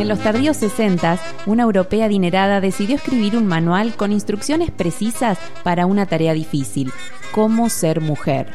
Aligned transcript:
En 0.00 0.08
los 0.08 0.20
tardíos 0.20 0.56
60, 0.56 1.18
una 1.46 1.64
europea 1.64 2.06
adinerada 2.06 2.60
decidió 2.60 2.96
escribir 2.96 3.36
un 3.36 3.46
manual 3.46 3.94
con 3.96 4.12
instrucciones 4.12 4.70
precisas 4.70 5.38
para 5.64 5.86
una 5.86 6.06
tarea 6.06 6.32
difícil, 6.32 6.92
cómo 7.32 7.68
ser 7.68 8.00
mujer. 8.00 8.46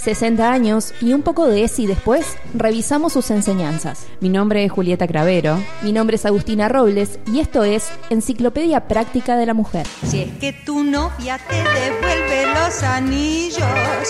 60 0.00 0.50
años 0.50 0.94
y 1.00 1.12
un 1.12 1.22
poco 1.22 1.46
de 1.46 1.64
ese 1.64 1.82
y 1.82 1.86
después, 1.86 2.36
revisamos 2.54 3.12
sus 3.12 3.30
enseñanzas. 3.30 4.06
Mi 4.20 4.28
nombre 4.28 4.64
es 4.64 4.72
Julieta 4.72 5.06
Cravero. 5.06 5.58
Mi 5.82 5.92
nombre 5.92 6.16
es 6.16 6.24
Agustina 6.24 6.68
Robles 6.68 7.18
y 7.26 7.40
esto 7.40 7.64
es 7.64 7.90
Enciclopedia 8.08 8.88
Práctica 8.88 9.36
de 9.36 9.46
la 9.46 9.54
Mujer. 9.54 9.86
Si 10.06 10.22
es 10.22 10.32
que 10.38 10.52
tu 10.52 10.82
novia 10.82 11.38
te 11.48 11.56
devuelve 11.56 12.46
los 12.54 12.82
anillos 12.82 13.60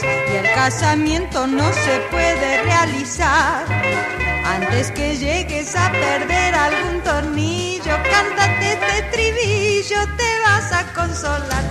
y 0.03 0.37
el 0.37 0.55
casamiento 0.55 1.47
no 1.47 1.65
se 1.73 2.01
puede 2.11 2.63
realizar, 2.63 3.65
antes 4.45 4.91
que 4.93 5.17
llegues 5.17 5.75
a 5.77 5.91
perder 5.91 6.55
algún 6.55 7.03
tornillo, 7.03 7.97
cántate 8.11 8.73
este 8.73 9.03
trivillo, 9.13 9.99
te 10.17 10.25
vas 10.45 10.73
a 10.73 10.93
consolar 10.93 11.70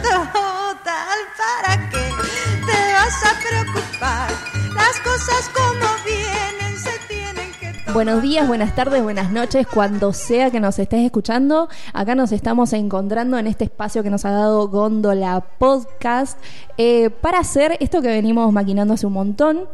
preocupar. 3.47 4.29
Las 4.73 4.99
cosas 5.01 5.49
como 5.53 5.87
vienen 6.05 6.77
se 6.77 6.91
tienen 7.07 7.51
que. 7.59 7.91
Buenos 7.91 8.21
días, 8.21 8.47
buenas 8.47 8.75
tardes, 8.75 9.01
buenas 9.03 9.31
noches, 9.31 9.65
cuando 9.67 10.13
sea 10.13 10.51
que 10.51 10.59
nos 10.59 10.77
estés 10.79 11.05
escuchando. 11.05 11.69
Acá 11.93 12.15
nos 12.15 12.31
estamos 12.31 12.73
encontrando 12.73 13.37
en 13.37 13.47
este 13.47 13.65
espacio 13.65 14.03
que 14.03 14.09
nos 14.09 14.25
ha 14.25 14.31
dado 14.31 14.67
Góndola 14.67 15.43
Podcast 15.57 16.37
eh, 16.77 17.09
para 17.09 17.39
hacer 17.39 17.77
esto 17.79 18.01
que 18.01 18.07
venimos 18.09 18.51
maquinando 18.53 18.93
hace 18.93 19.07
un 19.07 19.13
montón. 19.13 19.67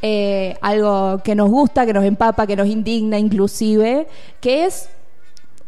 eh, 0.00 0.56
algo 0.62 1.20
que 1.24 1.34
nos 1.34 1.50
gusta, 1.50 1.84
que 1.84 1.92
nos 1.92 2.04
empapa, 2.04 2.46
que 2.46 2.54
nos 2.54 2.68
indigna 2.68 3.18
inclusive, 3.18 4.06
que 4.40 4.64
es 4.66 4.88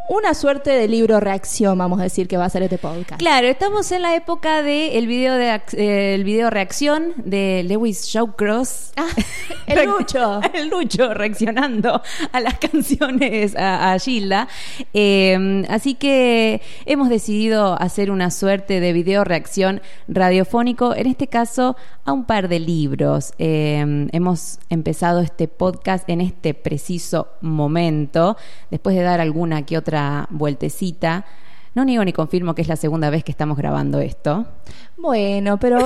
una 0.08 0.34
suerte 0.34 0.70
de 0.70 0.88
libro 0.88 1.20
reacción, 1.20 1.78
vamos 1.78 2.00
a 2.00 2.04
decir, 2.04 2.26
que 2.26 2.36
va 2.36 2.44
a 2.44 2.50
ser 2.50 2.62
este 2.62 2.78
podcast. 2.78 3.18
Claro, 3.20 3.46
estamos 3.46 3.92
en 3.92 4.02
la 4.02 4.14
época 4.14 4.62
del 4.62 5.06
video 5.06 5.34
de 5.34 5.60
eh, 5.74 6.14
el 6.14 6.24
video 6.24 6.50
reacción 6.50 7.12
de 7.16 7.62
Lewis 7.64 8.06
Shawcross. 8.06 8.92
Ah, 8.96 9.06
el 9.66 9.88
Lucho. 9.88 10.40
el 10.54 10.68
Lucho 10.68 11.14
reaccionando 11.14 12.02
a 12.32 12.40
las 12.40 12.54
canciones 12.58 13.54
a, 13.54 13.92
a 13.92 13.98
Gilda. 13.98 14.48
Eh, 14.94 15.64
así 15.68 15.94
que 15.94 16.60
hemos 16.86 17.08
decidido 17.08 17.80
hacer 17.80 18.10
una 18.10 18.30
suerte 18.30 18.80
de 18.80 18.92
video 18.92 19.22
reacción 19.24 19.80
radiofónico, 20.08 20.94
en 20.94 21.06
este 21.06 21.28
caso 21.28 21.76
a 22.04 22.12
un 22.12 22.24
par 22.24 22.48
de 22.48 22.58
libros. 22.58 23.32
Eh, 23.38 24.08
hemos 24.12 24.58
empezado 24.68 25.20
este 25.20 25.46
podcast 25.46 26.08
en 26.08 26.20
este 26.20 26.54
preciso 26.54 27.28
momento, 27.40 28.36
después 28.70 28.96
de 28.96 29.02
dar 29.02 29.20
alguna 29.20 29.62
que 29.64 29.78
otra 29.78 29.99
vueltecita. 30.30 31.24
No 31.74 31.84
niego 31.84 32.04
ni 32.04 32.12
confirmo 32.12 32.54
que 32.54 32.62
es 32.62 32.68
la 32.68 32.76
segunda 32.76 33.10
vez 33.10 33.22
que 33.24 33.30
estamos 33.30 33.56
grabando 33.56 34.00
esto. 34.00 34.46
Bueno, 34.96 35.58
pero 35.58 35.78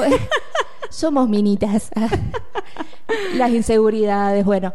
somos 0.90 1.28
minitas. 1.28 1.90
Las 3.34 3.50
inseguridades, 3.50 4.44
bueno. 4.44 4.72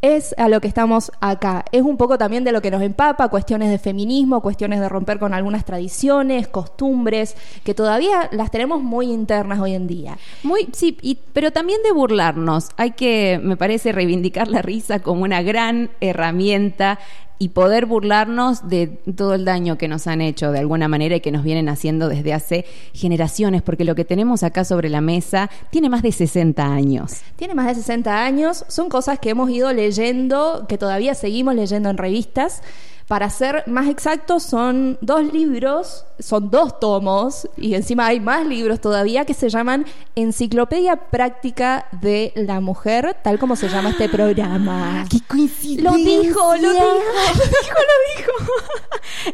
Es 0.00 0.32
a 0.38 0.48
lo 0.48 0.60
que 0.60 0.68
estamos 0.68 1.10
acá. 1.20 1.64
Es 1.72 1.82
un 1.82 1.96
poco 1.96 2.18
también 2.18 2.44
de 2.44 2.52
lo 2.52 2.62
que 2.62 2.70
nos 2.70 2.82
empapa, 2.82 3.26
cuestiones 3.30 3.68
de 3.68 3.78
feminismo, 3.78 4.40
cuestiones 4.40 4.78
de 4.78 4.88
romper 4.88 5.18
con 5.18 5.34
algunas 5.34 5.64
tradiciones, 5.64 6.46
costumbres, 6.46 7.34
que 7.64 7.74
todavía 7.74 8.28
las 8.30 8.52
tenemos 8.52 8.80
muy 8.80 9.10
internas 9.10 9.58
hoy 9.58 9.74
en 9.74 9.88
día. 9.88 10.16
Muy, 10.44 10.68
sí, 10.72 10.96
y- 11.02 11.18
pero 11.32 11.50
también 11.50 11.82
de 11.82 11.90
burlarnos. 11.90 12.68
Hay 12.76 12.92
que, 12.92 13.40
me 13.42 13.56
parece, 13.56 13.90
reivindicar 13.90 14.46
la 14.46 14.62
risa 14.62 15.00
como 15.00 15.24
una 15.24 15.42
gran 15.42 15.90
herramienta 16.00 17.00
y 17.38 17.50
poder 17.50 17.86
burlarnos 17.86 18.68
de 18.68 18.88
todo 18.88 19.34
el 19.34 19.44
daño 19.44 19.78
que 19.78 19.88
nos 19.88 20.06
han 20.06 20.20
hecho 20.20 20.50
de 20.50 20.58
alguna 20.58 20.88
manera 20.88 21.16
y 21.16 21.20
que 21.20 21.30
nos 21.30 21.44
vienen 21.44 21.68
haciendo 21.68 22.08
desde 22.08 22.34
hace 22.34 22.64
generaciones, 22.92 23.62
porque 23.62 23.84
lo 23.84 23.94
que 23.94 24.04
tenemos 24.04 24.42
acá 24.42 24.64
sobre 24.64 24.88
la 24.88 25.00
mesa 25.00 25.50
tiene 25.70 25.88
más 25.88 26.02
de 26.02 26.12
60 26.12 26.64
años. 26.64 27.20
Tiene 27.36 27.54
más 27.54 27.66
de 27.66 27.74
60 27.76 28.24
años, 28.24 28.64
son 28.68 28.88
cosas 28.88 29.18
que 29.18 29.30
hemos 29.30 29.50
ido 29.50 29.72
leyendo, 29.72 30.66
que 30.68 30.78
todavía 30.78 31.14
seguimos 31.14 31.54
leyendo 31.54 31.90
en 31.90 31.96
revistas. 31.96 32.62
Para 33.08 33.30
ser 33.30 33.64
más 33.66 33.88
exactos, 33.88 34.42
son 34.42 34.98
dos 35.00 35.32
libros, 35.32 36.04
son 36.18 36.50
dos 36.50 36.78
tomos, 36.78 37.48
y 37.56 37.72
encima 37.72 38.06
hay 38.06 38.20
más 38.20 38.46
libros 38.46 38.82
todavía 38.82 39.24
que 39.24 39.32
se 39.32 39.48
llaman 39.48 39.86
Enciclopedia 40.14 40.96
Práctica 40.96 41.86
de 42.02 42.34
la 42.36 42.60
Mujer, 42.60 43.16
tal 43.24 43.38
como 43.38 43.56
se 43.56 43.70
llama 43.70 43.90
este 43.90 44.10
programa. 44.10 45.06
¡Qué 45.08 45.20
coincidencia! 45.26 45.90
Lo 45.90 45.96
dijo, 45.96 46.56
lo 46.56 46.72
dijo. 46.72 46.84
lo 46.84 46.94
dijo, 47.34 47.78
lo 47.78 48.16
dijo. 48.16 48.32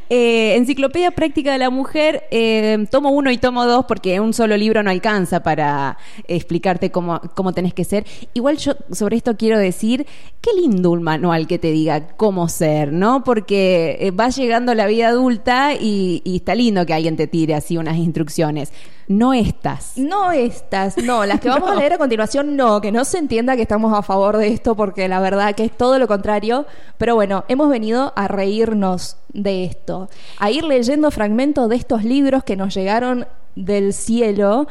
Eh, 0.09 0.55
Enciclopedia 0.57 1.11
Práctica 1.11 1.53
de 1.53 1.59
la 1.59 1.69
Mujer, 1.69 2.25
eh, 2.31 2.87
tomo 2.91 3.11
uno 3.11 3.31
y 3.31 3.39
tomo 3.39 3.67
dos 3.67 3.87
porque 3.87 4.21
un 4.21 4.33
solo 4.33 4.57
libro 4.57 4.83
no 4.83 4.91
alcanza 4.91 5.43
para 5.43 5.99
explicarte 6.29 6.91
cómo, 6.91 7.21
cómo 7.35 7.53
tenés 7.53 7.75
que 7.75 7.85
ser. 7.85 8.07
Igual 8.35 8.57
yo 8.59 8.75
sobre 8.93 9.17
esto 9.17 9.37
quiero 9.37 9.59
decir, 9.59 10.07
qué 10.41 10.51
lindo 10.55 10.91
un 10.91 11.03
manual 11.03 11.47
que 11.47 11.59
te 11.59 11.73
diga 11.73 12.07
cómo 12.17 12.49
ser, 12.49 12.93
¿no? 12.93 13.25
Porque 13.25 13.64
eh, 14.01 14.11
vas 14.13 14.37
llegando 14.37 14.73
a 14.73 14.75
la 14.75 14.87
vida 14.87 15.09
adulta 15.09 15.75
y, 15.75 16.23
y 16.25 16.37
está 16.37 16.55
lindo 16.55 16.85
que 16.87 16.95
alguien 16.95 17.17
te 17.17 17.27
tire 17.27 17.55
así 17.55 17.77
unas 17.77 17.97
instrucciones. 17.97 18.73
No 19.07 19.35
estas. 19.35 19.99
No 19.99 20.33
estas, 20.33 20.97
no, 20.97 21.27
las 21.27 21.41
que 21.41 21.49
vamos 21.49 21.71
a 21.71 21.75
leer 21.79 21.95
a 21.95 21.99
continuación, 21.99 22.57
no, 22.57 22.81
que 22.81 22.91
no 22.91 23.05
se 23.05 23.19
entienda 23.19 23.57
que 23.57 23.63
estamos 23.63 23.97
a 23.97 24.03
favor 24.03 24.39
de 24.39 24.49
esto, 24.49 24.75
porque 24.75 25.09
la 25.09 25.21
verdad 25.21 25.55
que 25.55 25.65
es 25.65 25.77
todo 25.77 25.99
lo 25.99 26.09
contrario. 26.09 26.67
Pero 26.97 27.15
bueno, 27.15 27.45
hemos 27.49 27.69
venido 27.69 28.13
a 28.17 28.29
reírnos 28.29 29.17
de 29.33 29.65
esto, 29.65 30.09
a 30.39 30.51
ir 30.51 30.65
leyendo 30.65 31.11
fragmentos 31.11 31.69
de 31.69 31.77
estos 31.77 32.05
libros 32.05 32.45
que 32.45 32.57
nos 32.57 32.75
llegaron 32.75 33.27
del 33.57 33.93
cielo, 33.93 34.67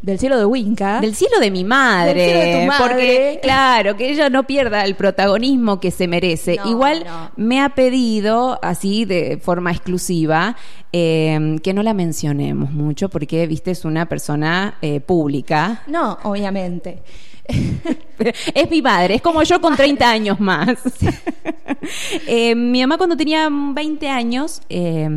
del 0.00 0.18
cielo 0.18 0.38
de 0.38 0.44
Winca. 0.44 1.00
Del 1.00 1.14
cielo 1.14 1.38
de 1.40 1.50
mi 1.50 1.64
madre. 1.64 2.14
Del 2.14 2.30
cielo 2.30 2.40
de 2.40 2.60
tu 2.60 2.66
madre. 2.66 2.84
Porque, 2.88 3.38
claro, 3.42 3.96
que 3.96 4.10
ella 4.10 4.28
no 4.30 4.44
pierda 4.44 4.84
el 4.84 4.94
protagonismo 4.94 5.80
que 5.80 5.90
se 5.90 6.08
merece. 6.08 6.56
No, 6.56 6.70
Igual 6.70 7.04
no. 7.06 7.30
me 7.36 7.60
ha 7.60 7.70
pedido, 7.70 8.58
así 8.62 9.04
de 9.04 9.38
forma 9.40 9.70
exclusiva, 9.70 10.56
eh, 10.92 11.56
que 11.62 11.72
no 11.72 11.82
la 11.82 11.94
mencionemos 11.94 12.72
mucho, 12.72 13.08
porque, 13.08 13.46
viste, 13.46 13.70
es 13.70 13.84
una 13.84 14.06
persona 14.06 14.74
eh, 14.82 15.00
pública. 15.00 15.82
No, 15.86 16.18
obviamente. 16.24 17.02
Es 18.54 18.70
mi 18.70 18.82
madre, 18.82 19.16
es 19.16 19.22
como 19.22 19.42
yo 19.42 19.60
con 19.60 19.76
30 19.76 20.10
años 20.10 20.40
más. 20.40 20.78
Eh, 22.28 22.54
mi 22.54 22.80
mamá 22.80 22.96
cuando 22.96 23.16
tenía 23.16 23.48
20 23.50 24.08
años, 24.08 24.62
eh, 24.68 25.08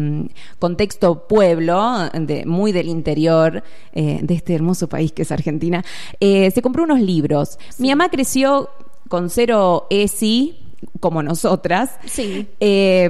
contexto 0.57 1.27
pueblo, 1.27 2.09
de, 2.11 2.43
muy 2.45 2.71
del 2.71 2.87
interior 2.87 3.63
eh, 3.93 4.19
de 4.23 4.33
este 4.33 4.55
hermoso 4.55 4.89
país 4.89 5.11
que 5.11 5.21
es 5.21 5.31
Argentina, 5.31 5.85
eh, 6.19 6.49
se 6.49 6.61
compró 6.63 6.83
unos 6.83 6.99
libros. 6.99 7.59
Mi 7.77 7.89
mamá 7.89 8.09
creció 8.09 8.69
con 9.09 9.29
cero 9.29 9.85
ESI, 9.91 10.64
como 10.99 11.23
nosotras. 11.23 11.97
Sí. 12.05 12.47
Eh, 12.59 13.09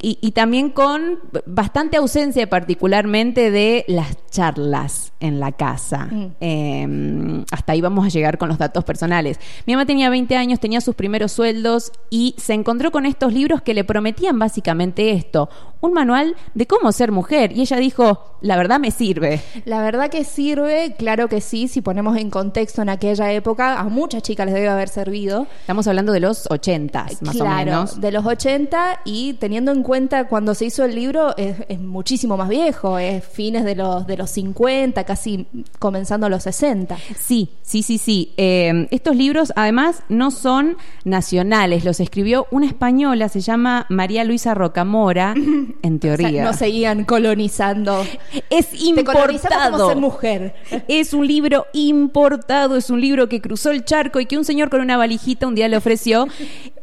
y, 0.00 0.18
y 0.20 0.30
también 0.32 0.70
con 0.70 1.18
bastante 1.46 1.96
ausencia 1.96 2.48
particularmente 2.48 3.50
de 3.50 3.84
las 3.88 4.16
charlas 4.30 5.12
en 5.20 5.40
la 5.40 5.52
casa. 5.52 6.08
Mm. 6.10 6.26
Eh, 6.40 7.44
hasta 7.50 7.72
ahí 7.72 7.80
vamos 7.80 8.04
a 8.04 8.08
llegar 8.08 8.38
con 8.38 8.48
los 8.48 8.58
datos 8.58 8.84
personales. 8.84 9.38
Mi 9.66 9.74
mamá 9.74 9.86
tenía 9.86 10.10
20 10.10 10.36
años, 10.36 10.60
tenía 10.60 10.80
sus 10.80 10.94
primeros 10.94 11.32
sueldos 11.32 11.92
y 12.10 12.34
se 12.38 12.54
encontró 12.54 12.90
con 12.90 13.06
estos 13.06 13.32
libros 13.32 13.62
que 13.62 13.74
le 13.74 13.84
prometían 13.84 14.38
básicamente 14.38 15.12
esto, 15.12 15.48
un 15.80 15.92
manual 15.92 16.36
de 16.54 16.66
cómo 16.66 16.92
ser 16.92 17.12
mujer. 17.12 17.52
Y 17.52 17.60
ella 17.60 17.76
dijo, 17.76 18.36
la 18.40 18.56
verdad 18.56 18.80
me 18.80 18.90
sirve. 18.90 19.40
La 19.64 19.80
verdad 19.82 20.10
que 20.10 20.24
sirve, 20.24 20.94
claro 20.98 21.28
que 21.28 21.40
sí, 21.40 21.68
si 21.68 21.80
ponemos 21.80 22.16
en 22.16 22.30
contexto 22.30 22.82
en 22.82 22.88
aquella 22.88 23.32
época, 23.32 23.78
a 23.78 23.84
muchas 23.84 24.22
chicas 24.22 24.46
les 24.46 24.54
debe 24.54 24.68
haber 24.68 24.88
servido. 24.88 25.46
Estamos 25.60 25.86
hablando 25.86 26.12
de 26.12 26.20
los 26.20 26.50
80, 26.50 27.01
más 27.22 27.36
claro, 27.36 27.52
o 27.52 27.64
menos. 27.64 28.00
de 28.00 28.12
los 28.12 28.24
80 28.26 29.00
y 29.04 29.34
teniendo 29.34 29.72
en 29.72 29.82
cuenta 29.82 30.28
cuando 30.28 30.54
se 30.54 30.66
hizo 30.66 30.84
el 30.84 30.94
libro 30.94 31.36
es, 31.36 31.56
es 31.68 31.80
muchísimo 31.80 32.36
más 32.36 32.48
viejo, 32.48 32.98
es 32.98 33.24
fines 33.24 33.64
de 33.64 33.74
los, 33.74 34.06
de 34.06 34.16
los 34.16 34.30
50, 34.30 35.04
casi 35.04 35.46
comenzando 35.78 36.28
los 36.28 36.42
60. 36.44 36.96
Sí, 37.18 37.50
sí, 37.62 37.82
sí, 37.82 37.98
sí. 37.98 38.32
Eh, 38.36 38.86
estos 38.90 39.16
libros 39.16 39.52
además 39.56 40.02
no 40.08 40.30
son 40.30 40.76
nacionales, 41.04 41.84
los 41.84 42.00
escribió 42.00 42.46
una 42.50 42.66
española, 42.66 43.28
se 43.28 43.40
llama 43.40 43.86
María 43.88 44.24
Luisa 44.24 44.54
Rocamora, 44.54 45.34
en 45.82 45.96
O 45.96 45.98
teoría. 45.98 46.28
sea, 46.30 46.44
no 46.44 46.52
seguían 46.52 47.04
colonizando. 47.04 48.04
Es 48.50 48.66
colonizamos 48.66 49.04
como 49.04 49.18
ser 49.20 49.30
importado. 49.34 49.96
mujer. 50.00 50.54
Es 50.88 51.14
un 51.14 51.26
libro 51.26 51.66
importado, 51.72 52.76
es 52.76 52.90
un 52.90 53.00
libro 53.00 53.28
que 53.28 53.40
cruzó 53.40 53.70
el 53.70 53.84
charco 53.84 54.20
y 54.20 54.26
que 54.26 54.36
un 54.36 54.44
señor 54.44 54.68
con 54.70 54.80
una 54.80 54.96
valijita 54.96 55.46
un 55.46 55.54
día 55.54 55.68
le 55.68 55.76
ofreció. 55.76 56.26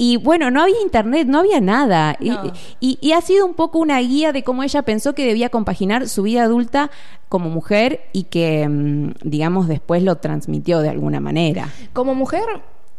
Y 0.01 0.15
bueno, 0.15 0.49
no 0.49 0.63
había 0.63 0.81
internet, 0.81 1.27
no 1.27 1.39
había 1.39 1.59
nada. 1.59 2.15
Y- 2.21 2.29
No. 2.29 2.51
Y, 2.79 2.97
y 3.01 3.11
ha 3.11 3.19
sido 3.21 3.45
un 3.45 3.53
poco 3.53 3.79
una 3.79 3.99
guía 3.99 4.31
de 4.31 4.43
cómo 4.43 4.63
ella 4.63 4.81
pensó 4.81 5.13
que 5.13 5.25
debía 5.25 5.49
compaginar 5.49 6.07
su 6.07 6.23
vida 6.23 6.43
adulta 6.43 6.89
como 7.27 7.49
mujer 7.49 8.05
y 8.13 8.23
que, 8.23 8.67
mm, 8.67 9.11
digamos, 9.23 9.67
después 9.67 10.01
lo 10.01 10.15
transmitió 10.15 10.79
de 10.79 10.87
alguna 10.89 11.19
manera. 11.19 11.67
Como 11.93 12.15
mujer, 12.15 12.43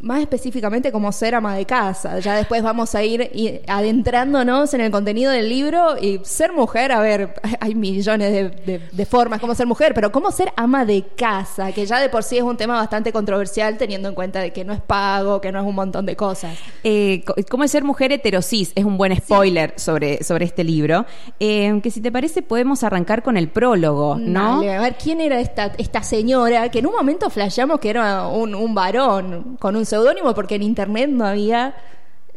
más 0.00 0.20
específicamente 0.20 0.90
como 0.92 1.12
ser 1.12 1.34
ama 1.34 1.54
de 1.54 1.66
casa. 1.66 2.18
Ya 2.20 2.34
después 2.36 2.62
vamos 2.62 2.94
a 2.94 3.02
ir 3.04 3.30
adentrándonos 3.68 4.72
en 4.74 4.80
el 4.80 4.90
contenido 4.90 5.30
del 5.32 5.48
libro 5.48 5.96
y 6.00 6.20
ser 6.22 6.52
mujer, 6.52 6.92
a 6.92 7.00
ver, 7.00 7.34
hay 7.60 7.74
millones 7.74 8.32
de, 8.32 8.48
de- 8.50 8.80
de 8.90 9.06
formas 9.06 9.40
como 9.40 9.54
ser 9.54 9.66
mujer, 9.66 9.92
pero 9.94 10.10
cómo 10.12 10.30
ser 10.30 10.52
ama 10.56 10.84
de 10.84 11.02
casa, 11.02 11.72
que 11.72 11.84
ya 11.86 11.98
de 12.00 12.08
por 12.08 12.22
sí 12.22 12.36
es 12.38 12.42
un 12.42 12.56
tema 12.56 12.74
bastante 12.74 13.12
controversial 13.12 13.76
teniendo 13.78 14.08
en 14.08 14.14
cuenta 14.14 14.40
de 14.40 14.52
que 14.52 14.64
no 14.64 14.72
es 14.72 14.80
pago, 14.80 15.40
que 15.40 15.52
no 15.52 15.60
es 15.60 15.66
un 15.66 15.74
montón 15.74 16.06
de 16.06 16.16
cosas. 16.16 16.56
Eh, 16.84 17.22
¿Cómo 17.50 17.64
es 17.64 17.70
ser 17.70 17.84
mujer 17.84 18.12
heterosis? 18.12 18.72
Es 18.74 18.84
un 18.84 18.96
buen 18.96 19.14
spoiler 19.16 19.74
sobre, 19.76 20.22
sobre 20.24 20.44
este 20.44 20.64
libro. 20.64 21.04
Eh, 21.38 21.78
que 21.82 21.90
si 21.90 22.00
te 22.00 22.10
parece 22.12 22.42
podemos 22.42 22.82
arrancar 22.84 23.22
con 23.22 23.36
el 23.36 23.48
prólogo, 23.48 24.16
¿no? 24.18 24.56
Dale, 24.60 24.74
a 24.76 24.80
ver, 24.80 24.96
¿quién 25.02 25.20
era 25.20 25.40
esta, 25.40 25.72
esta 25.78 26.02
señora? 26.02 26.68
Que 26.70 26.78
en 26.78 26.86
un 26.86 26.92
momento 26.94 27.28
flasheamos 27.30 27.80
que 27.80 27.90
era 27.90 28.26
un, 28.28 28.54
un 28.54 28.74
varón 28.74 29.56
con 29.58 29.76
un 29.76 29.84
seudónimo 29.90 30.34
porque 30.34 30.54
en 30.54 30.62
internet 30.62 31.10
no 31.10 31.26
había 31.26 31.74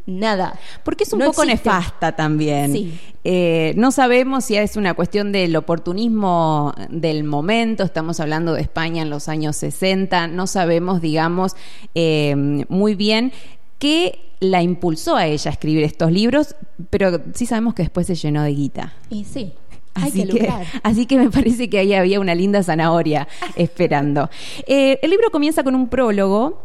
nada. 0.05 0.59
Porque 0.83 1.05
es 1.05 1.13
un 1.13 1.19
No 1.19 1.27
poco 1.27 1.43
existe. 1.43 1.69
nefasta 1.69 2.13
también. 2.13 2.73
Sí. 2.73 2.99
Eh, 3.23 3.73
no 3.77 3.91
sabemos 3.91 4.43
si 4.43 4.57
es 4.57 4.75
una 4.75 4.93
cuestión 4.95 5.31
del 5.31 5.55
oportunismo 5.55 6.73
del 6.89 7.23
momento, 7.23 7.83
estamos 7.83 8.19
hablando 8.19 8.53
de 8.53 8.61
España 8.61 9.01
en 9.01 9.09
los 9.09 9.29
años 9.29 9.55
60, 9.55 10.27
no 10.27 10.45
sabemos, 10.45 10.99
digamos, 10.99 11.55
eh, 11.95 12.35
muy 12.67 12.95
bien 12.95 13.31
qué 13.79 14.19
la 14.41 14.61
impulsó 14.61 15.15
a 15.15 15.25
ella 15.25 15.49
a 15.51 15.53
escribir 15.53 15.83
estos 15.85 16.11
libros, 16.11 16.55
pero 16.89 17.21
sí 17.33 17.45
sabemos 17.45 17.73
que 17.73 17.83
después 17.83 18.07
se 18.07 18.15
llenó 18.15 18.43
de 18.43 18.53
guita. 18.53 18.93
Y 19.09 19.23
sí, 19.23 19.53
hay 19.93 20.03
Así 20.09 20.21
que 20.23 20.27
que, 20.27 20.33
lucrar. 20.33 20.65
así 20.83 21.05
que 21.05 21.17
me 21.17 21.29
parece 21.31 21.69
que 21.69 21.79
ahí 21.79 21.93
había 21.93 22.19
una 22.19 22.35
linda 22.35 22.61
zanahoria 22.61 23.25
esperando. 23.55 24.29
Eh, 24.67 24.99
el 25.01 25.11
libro 25.11 25.29
comienza 25.31 25.63
con 25.63 25.75
un 25.75 25.87
prólogo 25.87 26.61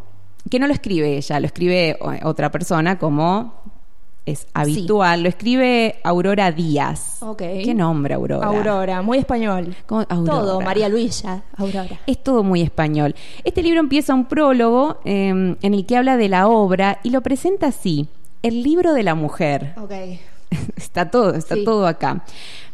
que 0.50 0.58
no 0.58 0.66
lo 0.66 0.72
escribe 0.72 1.16
ella, 1.16 1.40
lo 1.40 1.46
escribe 1.46 1.98
otra 2.22 2.50
persona 2.50 2.98
como 2.98 3.54
es 4.26 4.46
habitual, 4.52 5.22
lo 5.22 5.28
escribe 5.30 6.00
Aurora 6.04 6.52
Díaz. 6.52 7.22
Ok. 7.22 7.38
¿Qué 7.38 7.74
nombre, 7.74 8.14
Aurora? 8.14 8.46
Aurora, 8.46 9.00
muy 9.02 9.18
español. 9.18 9.74
¿Cómo? 9.86 10.04
Aurora. 10.08 10.38
Todo, 10.40 10.60
María 10.60 10.88
Luisa, 10.88 11.44
Aurora. 11.56 11.98
Es 12.06 12.22
todo 12.22 12.42
muy 12.42 12.60
español. 12.60 13.14
Este 13.44 13.62
libro 13.62 13.80
empieza 13.80 14.14
un 14.14 14.26
prólogo 14.26 15.00
eh, 15.04 15.28
en 15.28 15.74
el 15.74 15.86
que 15.86 15.96
habla 15.96 16.18
de 16.18 16.28
la 16.28 16.46
obra 16.48 17.00
y 17.02 17.10
lo 17.10 17.22
presenta 17.22 17.68
así: 17.68 18.08
el 18.42 18.62
libro 18.62 18.92
de 18.92 19.02
la 19.02 19.14
mujer. 19.14 19.72
Ok. 19.80 19.92
está 20.76 21.10
todo, 21.10 21.34
está 21.34 21.54
Sí. 21.54 21.64
todo 21.64 21.86
acá. 21.86 22.22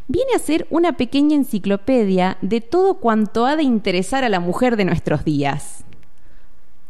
Viene 0.07 0.35
a 0.35 0.39
ser 0.39 0.67
una 0.71 0.97
pequeña 0.97 1.37
enciclopedia 1.37 2.37
de 2.43 2.61
todo 2.61 2.95
cuanto 2.95 3.47
ha 3.47 3.57
de 3.57 3.63
interesar 3.63 4.23
a 4.25 4.29
la 4.29 4.41
mujer 4.41 4.77
de 4.77 4.85
nuestros 4.85 5.25
días. 5.25 5.85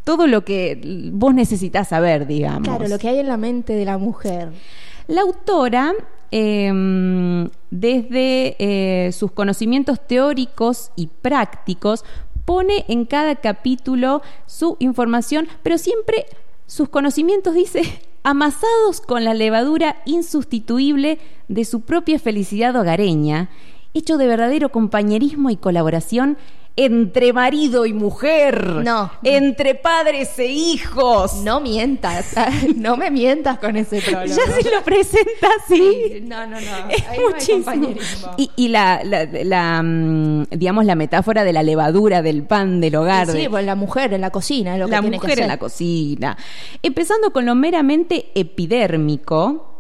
Todo 0.05 0.27
lo 0.27 0.45
que 0.45 1.11
vos 1.13 1.35
necesitas 1.35 1.89
saber, 1.89 2.27
digamos. 2.27 2.69
Claro, 2.69 2.87
lo 2.89 2.99
que 2.99 3.09
hay 3.09 3.19
en 3.19 3.29
la 3.29 3.37
mente 3.37 3.73
de 3.73 3.85
la 3.85 3.99
mujer. 3.99 4.51
La 5.07 5.23
autora, 5.23 5.93
eh, 6.31 7.49
desde 7.71 8.57
eh, 8.59 9.13
sus 9.13 9.33
conocimientos 9.33 10.07
teóricos 10.07 10.91
y 10.97 11.09
prácticos, 11.09 12.05
pone 12.45 12.85
en 12.89 13.07
cada 13.07 13.37
capítulo 13.37 14.23
su 14.47 14.77
información, 14.79 15.49
pero 15.63 15.79
siempre 15.79 16.27
sus 16.67 16.89
conocimientos, 16.89 17.55
dice, 17.55 17.83
amasados 18.23 19.01
con 19.07 19.25
la 19.25 19.35
levadura 19.35 19.97
insustituible 20.07 21.19
de 21.49 21.65
su 21.65 21.83
propia 21.83 22.19
felicidad 22.19 22.75
hogareña, 22.77 23.51
hecho 23.93 24.17
de 24.17 24.27
verdadero 24.27 24.71
compañerismo 24.71 25.51
y 25.51 25.57
colaboración 25.57 26.37
entre 26.77 27.33
marido 27.33 27.87
y 27.87 27.93
mujer, 27.93 28.67
No. 28.85 29.13
entre 29.23 29.77
padres 29.77 30.37
e 30.41 30.47
hijos. 30.47 31.35
No 31.45 31.61
mientas, 31.61 32.35
no 32.77 32.97
me 32.97 33.13
mientas 33.13 33.59
con 33.61 33.77
ese 33.77 34.01
prólogo. 34.03 34.27
Ya 34.27 34.53
se 34.61 34.71
lo 34.71 34.83
presenta 34.83 35.49
así. 35.63 36.21
No, 36.25 36.45
no, 36.49 36.61
no. 36.61 36.89
Es 36.91 37.07
Ahí 37.07 37.19
no 37.21 37.27
hay 37.29 37.33
muchísimo. 37.33 37.65
compañerismo. 37.65 38.31
Y, 38.39 38.51
y 38.57 38.69
la, 38.69 39.03
la- 39.05 39.25
la, 39.25 39.83
mm, 39.85 40.47
digamos, 40.51 40.85
la 40.85 40.97
metáfora 40.97 41.45
de 41.45 41.53
la 41.53 41.63
levadura 41.63 42.23
del 42.23 42.43
pan 42.43 42.81
del 42.81 42.97
hogar. 42.97 43.29
Sí, 43.31 43.43
de- 43.43 43.51
pues 43.51 43.65
la 43.65 43.77
mujer 43.77 44.13
en 44.13 44.21
la 44.23 44.31
cocina, 44.31 44.75
es 44.75 44.81
lo 44.81 44.87
que 44.87 44.91
la 44.93 45.01
tiene 45.01 45.19
que 45.21 45.27
mujer 45.29 45.41
en 45.41 45.49
la 45.49 45.59
cocina. 45.59 46.37
Empezando 46.83 47.31
con 47.33 47.47
lo 47.47 47.55
meramente 47.55 48.33
epidérmico, 48.35 49.71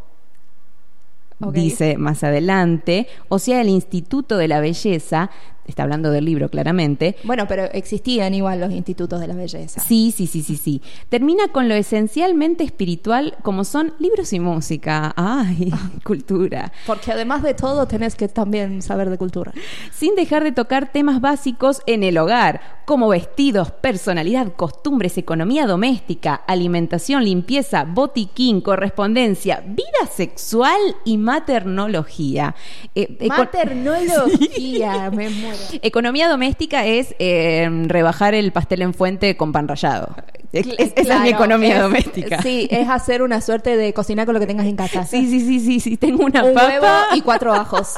dice 1.52 1.98
más 1.98 2.24
adelante, 2.24 3.06
o 3.28 3.38
sea, 3.38 3.60
el 3.60 3.68
Instituto 3.68 4.36
de 4.38 4.48
la 4.48 4.60
Belleza, 4.60 5.30
está 5.66 5.82
hablando 5.84 6.10
del 6.10 6.24
libro 6.24 6.48
claramente, 6.50 7.16
Bueno, 7.24 7.46
pero 7.48 7.64
existían 7.72 8.34
igual 8.34 8.60
los 8.60 8.72
institutos 8.72 9.20
de 9.20 9.26
la 9.26 9.34
belleza. 9.34 9.80
Sí, 9.80 10.12
sí, 10.16 10.26
sí, 10.26 10.42
sí, 10.42 10.56
sí. 10.56 10.82
Termina 11.08 11.48
con 11.48 11.68
lo 11.68 11.74
esencialmente 11.74 12.64
espiritual 12.64 13.36
como 13.42 13.64
son 13.64 13.94
libros 13.98 14.32
y 14.32 14.40
música. 14.40 15.12
Ay, 15.16 15.72
cultura. 16.04 16.72
Porque 16.86 17.12
además 17.12 17.42
de 17.42 17.54
todo 17.54 17.86
tenés 17.86 18.14
que 18.14 18.28
también 18.28 18.82
saber 18.82 19.10
de 19.10 19.18
cultura. 19.18 19.52
Sin 19.92 20.14
dejar 20.14 20.44
de 20.44 20.52
tocar 20.52 20.92
temas 20.92 21.20
básicos 21.20 21.80
en 21.86 22.02
el 22.02 22.18
hogar, 22.18 22.60
como 22.84 23.08
vestidos, 23.08 23.70
personalidad, 23.70 24.52
costumbres, 24.54 25.16
economía 25.16 25.66
doméstica, 25.66 26.34
alimentación, 26.34 27.24
limpieza, 27.24 27.84
botiquín, 27.84 28.60
correspondencia, 28.60 29.62
vida 29.66 30.06
sexual 30.14 30.78
y 31.04 31.16
maternología. 31.16 32.54
Eh, 32.94 33.16
eco- 33.20 33.34
Maternología, 33.36 35.10
me 35.14 35.30
muero. 35.30 35.53
Economía 35.82 36.28
doméstica 36.28 36.84
es 36.86 37.14
eh, 37.18 37.68
rebajar 37.86 38.34
el 38.34 38.52
pastel 38.52 38.82
en 38.82 38.94
fuente 38.94 39.36
con 39.36 39.52
pan 39.52 39.68
rallado. 39.68 40.14
Es- 40.52 40.66
es- 40.66 40.76
esa 40.78 40.90
es 40.94 40.96
mi 40.96 41.04
Claro, 41.04 41.26
economía 41.28 41.76
es- 41.76 41.82
doméstica. 41.82 42.40
Sí, 42.42 42.68
es 42.70 42.88
hacer 42.88 43.22
una 43.22 43.40
suerte 43.40 43.76
de 43.76 43.92
cocinar 43.92 44.24
con 44.26 44.34
lo 44.34 44.40
que 44.40 44.46
tengas 44.46 44.66
en 44.66 44.76
casa. 44.76 45.04
Sí, 45.04 45.28
sí, 45.28 45.40
sí, 45.40 45.60
sí, 45.60 45.80
sí. 45.80 45.96
Tengo 45.96 46.24
una 46.24 46.44
Un 46.44 46.54
papa 46.54 46.68
huevo 46.68 46.86
y 47.16 47.20
cuatro 47.22 47.52
ajos. 47.52 47.94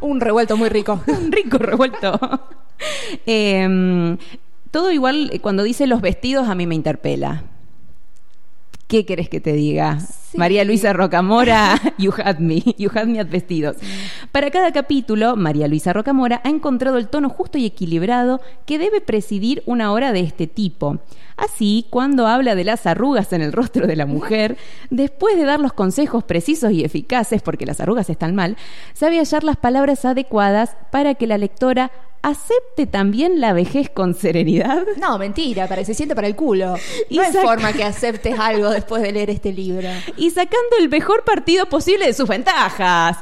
Un 0.00 0.20
revuelto 0.20 0.56
muy 0.56 0.68
rico. 0.70 1.00
un 1.06 1.30
rico 1.30 1.58
revuelto. 1.58 2.18
Eh, 3.26 4.16
todo 4.70 4.90
igual, 4.90 5.30
eh, 5.32 5.40
cuando 5.40 5.62
dice 5.62 5.86
los 5.86 6.00
vestidos, 6.00 6.48
a 6.48 6.54
mí 6.54 6.66
me 6.66 6.74
interpela. 6.74 7.42
¿Qué 8.88 9.04
querés 9.06 9.28
que 9.28 9.40
te 9.40 9.52
diga? 9.52 9.98
Sí. 10.34 10.38
María 10.38 10.64
Luisa 10.64 10.92
Rocamora, 10.92 11.80
you 11.98 12.12
had 12.12 12.38
me, 12.40 12.60
you 12.76 12.90
had 12.92 13.06
me 13.06 13.20
at 13.20 13.28
vestidos. 13.28 13.76
Para 14.32 14.50
cada 14.50 14.72
capítulo, 14.72 15.36
María 15.36 15.68
Luisa 15.68 15.92
Rocamora 15.92 16.40
ha 16.42 16.48
encontrado 16.48 16.98
el 16.98 17.06
tono 17.06 17.28
justo 17.28 17.56
y 17.56 17.66
equilibrado 17.66 18.40
que 18.66 18.78
debe 18.80 19.00
presidir 19.00 19.62
una 19.64 19.92
hora 19.92 20.10
de 20.12 20.20
este 20.20 20.48
tipo. 20.48 20.98
Así, 21.36 21.86
cuando 21.88 22.26
habla 22.26 22.56
de 22.56 22.64
las 22.64 22.84
arrugas 22.84 23.32
en 23.32 23.42
el 23.42 23.52
rostro 23.52 23.86
de 23.86 23.94
la 23.94 24.06
mujer, 24.06 24.56
después 24.90 25.36
de 25.36 25.44
dar 25.44 25.60
los 25.60 25.72
consejos 25.72 26.24
precisos 26.24 26.72
y 26.72 26.82
eficaces, 26.84 27.40
porque 27.40 27.64
las 27.64 27.80
arrugas 27.80 28.10
están 28.10 28.34
mal, 28.34 28.56
sabe 28.92 29.18
hallar 29.18 29.44
las 29.44 29.56
palabras 29.56 30.04
adecuadas 30.04 30.76
para 30.90 31.14
que 31.14 31.28
la 31.28 31.38
lectora 31.38 31.92
acepte 32.24 32.86
también 32.86 33.38
la 33.38 33.52
vejez 33.52 33.90
con 33.90 34.14
serenidad. 34.14 34.82
No, 34.96 35.18
mentira, 35.18 35.68
para, 35.68 35.84
se 35.84 35.92
siente 35.92 36.14
para 36.14 36.26
el 36.26 36.34
culo. 36.34 36.74
Y 37.10 37.16
No 37.18 37.22
hay 37.22 37.32
forma 37.32 37.72
que 37.74 37.84
aceptes 37.84 38.38
algo 38.38 38.70
después 38.70 39.02
de 39.02 39.12
leer 39.12 39.28
este 39.28 39.52
libro. 39.52 39.88
y 40.16 40.23
sacando 40.30 40.76
el 40.78 40.88
mejor 40.88 41.24
partido 41.24 41.66
posible 41.66 42.06
de 42.06 42.12
sus 42.14 42.28
ventajas. 42.28 43.18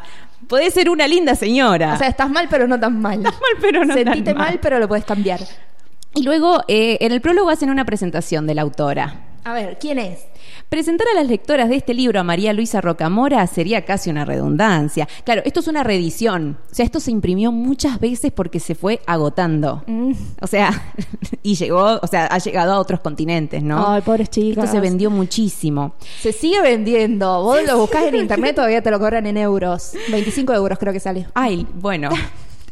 Puede 0.49 0.71
ser 0.71 0.90
una 0.90 1.06
linda 1.06 1.35
señora. 1.35 1.94
O 1.94 1.99
sea, 1.99 2.09
estás 2.09 2.28
mal, 2.28 2.49
pero 2.50 2.66
no 2.66 2.78
tan 2.78 3.00
mal. 3.00 3.18
Estás 3.18 3.35
mal, 3.35 3.50
pero 3.61 3.85
no 3.85 3.94
tan 3.94 4.04
Sentite 4.04 4.35
mal. 4.35 4.49
mal, 4.49 4.59
pero 4.61 4.78
lo 4.78 4.88
puedes 4.88 5.04
cambiar. 5.04 5.40
y 6.14 6.23
luego, 6.25 6.62
eh, 6.68 6.99
en 7.00 7.12
el 7.12 7.21
prólogo 7.21 7.49
hacen 7.50 7.71
una 7.71 7.85
presentación 7.85 8.47
de 8.47 8.54
la 8.54 8.62
autora. 8.62 9.14
A 9.44 9.52
ver, 9.54 9.76
¿quién 9.80 9.99
es? 9.99 10.20
Presentar 10.68 11.06
a 11.08 11.20
las 11.20 11.28
lectoras 11.28 11.68
de 11.68 11.76
este 11.76 11.94
libro 11.94 12.20
a 12.20 12.22
María 12.22 12.52
Luisa 12.52 12.80
Rocamora 12.80 13.44
sería 13.46 13.84
casi 13.84 14.08
una 14.08 14.25
redundancia. 14.25 15.08
Claro, 15.25 15.42
esto 15.44 15.61
es 15.61 15.68
una 15.68 15.82
reedición. 15.82 16.58
O 16.70 16.75
sea, 16.75 16.84
esto 16.84 17.00
se 17.00 17.11
imprimió 17.11 17.50
muchas 17.50 17.99
veces 17.99 18.30
porque 18.32 18.61
se 18.61 18.75
fue 18.75 19.00
agotando. 19.06 19.82
Mm. 19.87 20.12
O 20.40 20.46
sea, 20.46 20.94
y 21.42 21.56
llegó, 21.56 21.99
o 22.00 22.06
sea, 22.06 22.26
ha 22.26 22.38
llegado 22.38 22.72
a 22.72 22.78
otros 22.78 23.00
continentes, 23.00 23.62
¿no? 23.62 23.87
Ay, 23.94 24.02
pobres 24.02 24.30
chicas. 24.30 24.64
Esto 24.64 24.76
se 24.76 24.80
vendió 24.80 25.11
muchísimo. 25.11 25.94
Se 26.20 26.32
sigue 26.32 26.62
vendiendo. 26.62 27.42
Vos 27.42 27.58
lo 27.66 27.78
buscás 27.78 28.04
en 28.04 28.14
internet, 28.14 28.54
todavía 28.54 28.80
te 28.80 28.90
lo 28.90 29.00
cobran 29.00 29.26
en 29.26 29.37
euros. 29.38 29.92
25 30.11 30.54
euros 30.54 30.78
creo 30.78 30.92
que 30.92 31.00
sale. 31.00 31.26
Ay, 31.34 31.66
bueno. 31.75 32.11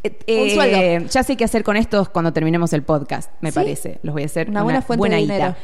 Eh, 0.03 0.19
eh, 0.27 0.55
sueldo. 0.55 1.11
Ya 1.11 1.23
sé 1.23 1.37
qué 1.37 1.45
hacer 1.45 1.63
con 1.63 1.77
estos 1.77 2.09
cuando 2.09 2.33
terminemos 2.33 2.73
el 2.73 2.83
podcast, 2.83 3.31
me 3.43 3.51
¿Sí? 3.51 3.55
parece. 3.55 3.99
Los 4.03 4.15
voy 4.15 4.23
a 4.23 4.25
hacer 4.25 4.49
Una 4.49 4.63
buena 4.63 4.81
fuente 4.81 5.11
de 5.11 5.17
guita. 5.21 5.35
dinero. 5.35 5.57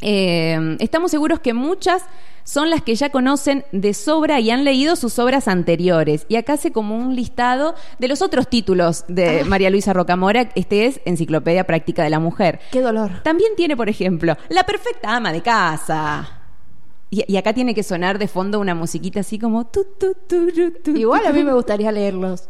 Eh, 0.00 0.76
estamos 0.80 1.10
seguros 1.10 1.40
que 1.40 1.54
muchas 1.54 2.04
son 2.46 2.70
las 2.70 2.80
que 2.82 2.94
ya 2.94 3.10
conocen 3.10 3.64
de 3.72 3.92
sobra 3.92 4.38
y 4.38 4.50
han 4.50 4.64
leído 4.64 4.94
sus 4.94 5.18
obras 5.18 5.48
anteriores. 5.48 6.26
Y 6.28 6.36
acá 6.36 6.54
hace 6.54 6.70
como 6.70 6.96
un 6.96 7.16
listado 7.16 7.74
de 7.98 8.06
los 8.06 8.22
otros 8.22 8.48
títulos 8.48 9.04
de 9.08 9.44
María 9.44 9.68
Luisa 9.68 9.92
Rocamora. 9.92 10.50
Este 10.54 10.86
es 10.86 11.00
Enciclopedia 11.04 11.64
Práctica 11.64 12.04
de 12.04 12.10
la 12.10 12.20
Mujer. 12.20 12.60
Qué 12.70 12.80
dolor. 12.80 13.22
También 13.24 13.50
tiene, 13.56 13.76
por 13.76 13.88
ejemplo, 13.88 14.36
La 14.48 14.64
perfecta 14.64 15.16
ama 15.16 15.32
de 15.32 15.42
casa. 15.42 16.40
Y, 17.10 17.24
y 17.26 17.36
acá 17.36 17.52
tiene 17.52 17.74
que 17.74 17.82
sonar 17.82 18.18
de 18.18 18.28
fondo 18.28 18.60
una 18.60 18.76
musiquita 18.76 19.20
así 19.20 19.40
como... 19.40 19.66
tu, 19.66 19.84
tu, 19.98 20.14
tu, 20.28 20.96
Igual 20.96 21.26
a 21.26 21.32
mí 21.32 21.42
me 21.42 21.52
gustaría 21.52 21.90
leerlos. 21.90 22.48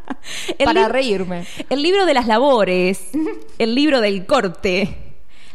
Para 0.64 0.86
reírme. 0.88 1.46
El 1.68 1.82
libro 1.82 2.06
de 2.06 2.14
las 2.14 2.28
labores, 2.28 3.10
el 3.58 3.74
libro 3.74 4.00
del 4.00 4.24
corte, 4.24 5.11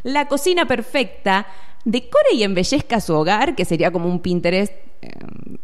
la 0.08 0.28
cocina 0.28 0.66
perfecta, 0.68 1.46
decore 1.86 2.34
y 2.34 2.44
embellezca 2.44 3.00
su 3.02 3.14
hogar, 3.14 3.56
que 3.56 3.66
sería 3.66 3.92
como 3.92 4.10
un 4.10 4.20
Pinterest, 4.20 4.74
eh, 5.02 5.12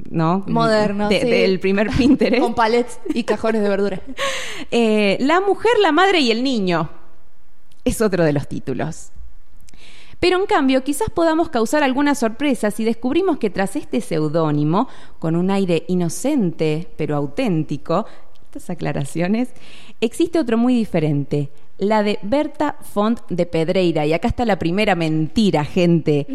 ¿no? 0.10 0.44
Moderno. 0.48 1.10
De- 1.10 1.22
sí. 1.22 1.30
Del 1.30 1.60
primer 1.60 1.90
Pinterest. 1.98 2.42
Con 2.42 2.54
palets 2.54 3.00
y 3.14 3.24
cajones 3.24 3.62
de 3.62 3.70
verduras. 3.70 4.00
Eh, 4.72 5.18
la 5.20 5.40
mujer, 5.42 5.72
la 5.82 5.92
madre 5.92 6.20
y 6.20 6.32
el 6.32 6.44
niño. 6.44 6.90
Es 7.86 8.02
otro 8.02 8.24
de 8.24 8.34
los 8.34 8.48
títulos. 8.48 9.10
Pero 10.20 10.40
en 10.40 10.46
cambio, 10.46 10.84
quizás 10.84 11.10
podamos 11.10 11.50
causar 11.50 11.84
alguna 11.84 12.16
sorpresa 12.16 12.72
si 12.72 12.84
descubrimos 12.86 13.38
que 13.38 13.50
tras 13.50 13.76
este 13.76 14.00
seudónimo, 14.02 14.88
con 15.20 15.36
un 15.36 15.52
aire 15.52 15.84
inocente 15.90 16.88
pero 16.98 17.16
auténtico, 17.18 18.06
estas 18.46 18.70
aclaraciones, 18.70 19.50
existe 20.00 20.40
otro 20.40 20.58
muy 20.58 20.74
diferente, 20.76 21.50
la 21.78 22.04
de 22.04 22.20
Berta 22.22 22.76
Font 22.82 23.20
de 23.30 23.46
Pedreira. 23.46 24.06
Y 24.06 24.14
acá 24.14 24.28
está 24.28 24.46
la 24.46 24.60
primera 24.60 24.96
mentira, 24.96 25.66
gente. 25.66 26.28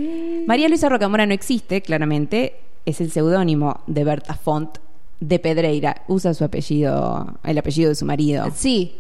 María 0.46 0.68
Luisa 0.68 0.88
Rocamora 0.88 1.26
no 1.26 1.34
existe, 1.34 1.82
claramente, 1.82 2.60
es 2.84 3.00
el 3.00 3.10
seudónimo 3.10 3.80
de 3.86 4.04
Berta 4.04 4.34
Font 4.34 4.78
de 5.20 5.38
Pedreira. 5.38 6.02
Usa 6.08 6.34
su 6.34 6.44
apellido, 6.44 7.38
el 7.44 7.58
apellido 7.58 7.88
de 7.88 7.94
su 7.94 8.04
marido. 8.04 8.46
Sí. 8.54 8.96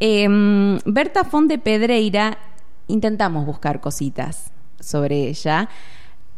Eh, 0.00 0.26
Berta 0.84 1.24
Font 1.24 1.48
de 1.48 1.58
Pedreira, 1.58 2.38
intentamos 2.86 3.46
buscar 3.46 3.80
cositas 3.80 4.50
sobre 4.80 5.28
ella. 5.28 5.68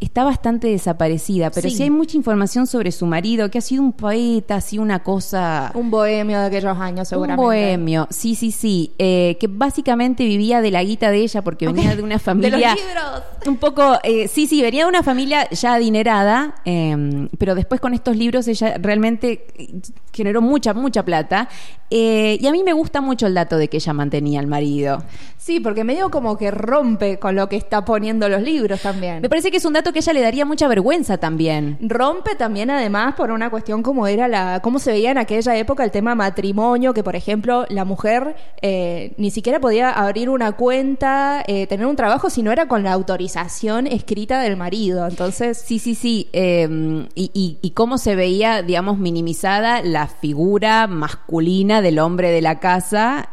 Está 0.00 0.23
bastante 0.23 0.69
desaparecida, 0.69 1.50
pero 1.50 1.69
sí. 1.69 1.76
Sí. 1.76 1.83
hay 1.83 1.90
mucha 1.90 2.17
información 2.17 2.69
sobre 2.69 2.93
su 2.93 3.05
marido, 3.07 3.50
que 3.50 3.59
ha 3.59 3.61
sido 3.61 3.83
un 3.83 3.93
poeta, 3.93 4.57
así 4.57 4.78
una 4.78 5.02
cosa... 5.02 5.73
Un 5.75 5.90
bohemio 5.90 6.38
de 6.38 6.47
aquellos 6.47 6.78
años, 6.78 7.00
Un 7.00 7.07
seguramente. 7.07 7.43
bohemio, 7.43 8.07
sí, 8.11 8.37
sí, 8.37 8.52
sí, 8.52 8.93
eh, 8.99 9.37
que 9.40 9.49
básicamente 9.49 10.25
vivía 10.25 10.61
de 10.61 10.71
la 10.71 10.85
guita 10.85 11.11
de 11.11 11.19
ella 11.19 11.43
porque 11.43 11.67
venía 11.67 11.97
de 11.97 12.02
una 12.02 12.21
familia... 12.21 12.50
De 12.50 12.61
los 12.61 12.75
libros. 12.76 13.23
Un 13.47 13.57
poco, 13.57 13.99
eh, 14.05 14.28
sí, 14.28 14.47
sí, 14.47 14.62
venía 14.62 14.85
de 14.85 14.88
una 14.88 15.02
familia 15.02 15.49
ya 15.50 15.75
adinerada, 15.75 16.55
eh, 16.64 17.28
pero 17.37 17.57
después 17.57 17.81
con 17.81 17.93
estos 17.93 18.17
libros 18.17 18.47
ella 18.47 18.76
realmente 18.78 19.47
eh, 19.57 19.81
generó 20.12 20.40
mucha, 20.40 20.75
mucha 20.75 21.05
plata. 21.05 21.49
Y 21.90 22.47
a 22.47 22.52
mí 22.52 22.62
me 22.62 22.75
gusta 22.75 23.00
mucho 23.00 23.26
el 23.26 23.33
dato 23.33 23.57
de 23.57 23.69
que 23.69 23.78
ella 23.78 23.95
mantenía 23.95 24.40
al 24.40 24.47
marido. 24.47 25.02
Sí, 25.38 25.59
porque 25.59 25.85
medio 25.85 26.11
como 26.11 26.37
que 26.37 26.50
rompe 26.50 27.19
con 27.19 27.35
lo 27.35 27.49
que 27.49 27.57
está 27.57 27.87
poniendo 27.87 28.28
los 28.28 28.43
libros 28.43 28.83
también. 28.83 29.23
Me 29.23 29.31
parece 29.31 29.50
que 29.50 29.57
es 29.57 29.64
un 29.64 29.73
dato 29.73 29.88
que 29.92 29.99
ella 30.00 30.12
le 30.12 30.21
daría 30.21 30.45
mucha 30.45 30.68
vergüenza 30.68 31.18
también. 31.18 31.78
Rompe 31.80 32.35
también 32.35 32.71
además 32.71 33.14
por 33.14 33.30
una 33.30 33.50
cuestión 33.50 33.83
como 33.83 34.07
era 34.07 34.28
la, 34.28 34.61
cómo 34.62 34.78
se 34.78 34.92
veía 34.92 35.11
en 35.11 35.18
aquella 35.18 35.57
época 35.57 35.85
el 35.85 35.90
tema 35.90 36.14
matrimonio, 36.14 36.95
que 36.95 37.02
por 37.02 37.16
ejemplo 37.16 37.64
la 37.68 37.85
mujer 37.85 38.37
eh, 38.62 39.12
ni 39.16 39.30
siquiera 39.30 39.61
podía 39.61 39.90
abrir 39.90 40.28
una 40.30 40.52
cuenta, 40.52 41.42
eh, 41.47 41.66
tener 41.66 41.87
un 41.87 41.97
trabajo 41.97 42.30
si 42.30 42.42
no 42.42 42.52
era 42.52 42.68
con 42.68 42.83
la 42.83 42.92
autorización 42.92 43.87
escrita 43.87 44.40
del 44.40 44.57
marido. 44.57 45.07
Entonces, 45.07 45.59
Sí, 45.59 45.78
sí, 45.78 45.95
sí. 45.95 46.28
eh, 46.33 46.68
y, 47.14 47.30
y- 47.35 47.59
y 47.62 47.71
cómo 47.71 47.99
se 47.99 48.14
veía, 48.16 48.62
digamos, 48.62 48.99
minimizada 48.99 49.83
la 49.83 50.07
figura 50.07 50.87
masculina 50.87 51.80
del 51.83 51.99
hombre 51.99 52.30
de 52.30 52.40
la 52.42 52.61
casa 52.61 53.28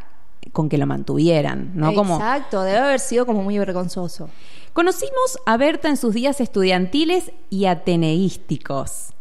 con 0.52 0.70
que 0.70 0.78
lo 0.78 0.86
mantuvieran, 0.86 1.72
¿no? 1.76 1.94
Como 1.94 2.16
exacto, 2.16 2.62
debe 2.64 2.78
haber 2.78 3.00
sido 3.00 3.26
como 3.26 3.44
muy 3.44 3.58
vergonzoso. 3.58 4.30
Conocimos 4.76 5.40
a 5.46 5.56
Berta 5.56 5.88
en 5.88 5.96
sus 5.96 6.14
días 6.14 6.42
estudiantiles 6.42 7.32
y 7.50 7.66
ateneísticos. 7.66 9.14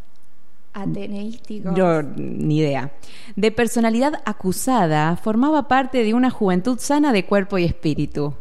Ateneístico. 0.73 1.73
Yo 1.77 2.03
ni 2.03 2.59
idea. 2.59 2.91
De 3.37 3.53
personalidad 3.53 4.21
acusada, 4.25 5.17
formaba 5.17 5.69
parte 5.69 6.03
de 6.03 6.13
una 6.13 6.31
juventud 6.31 6.81
sana 6.81 7.13
de 7.13 7.25
cuerpo 7.25 7.57
y 7.59 7.65
espíritu, 7.65 8.35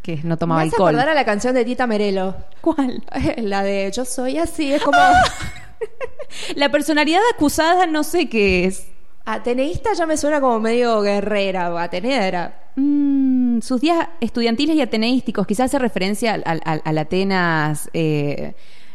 que 0.00 0.16
no 0.22 0.38
tomaba 0.38 0.62
Me 0.62 0.70
alcohol. 0.70 0.88
acordar 0.94 1.10
a 1.10 1.14
la 1.14 1.26
canción 1.26 1.54
de 1.54 1.66
Tita 1.66 1.86
Merelo. 1.86 2.34
¿Cuál? 2.62 3.04
La 3.36 3.62
de 3.62 3.92
Yo 3.94 4.06
soy 4.06 4.38
así, 4.38 4.72
es 4.72 4.82
como 4.82 4.96
La 6.56 6.70
personalidad 6.70 7.20
acusada 7.34 7.84
no 7.86 8.02
sé 8.04 8.30
qué 8.30 8.64
es. 8.64 8.86
ateneísta 9.26 9.92
ya 9.92 10.06
me 10.06 10.16
suena 10.16 10.40
como 10.40 10.58
medio 10.60 11.02
guerrera 11.02 11.74
o 11.74 11.76
atenea 11.76 12.69
era. 12.80 13.56
Mm, 13.56 13.60
sus 13.62 13.80
días 13.80 14.08
estudiantiles 14.20 14.76
y 14.76 14.80
ateneísticos, 14.80 15.46
quizás 15.46 15.66
hace 15.66 15.78
referencia 15.78 16.34
al, 16.34 16.42
al- 16.46 16.60
al- 16.64 16.82
al 16.84 16.98
Atenas. 16.98 17.90
eh, 17.92 18.54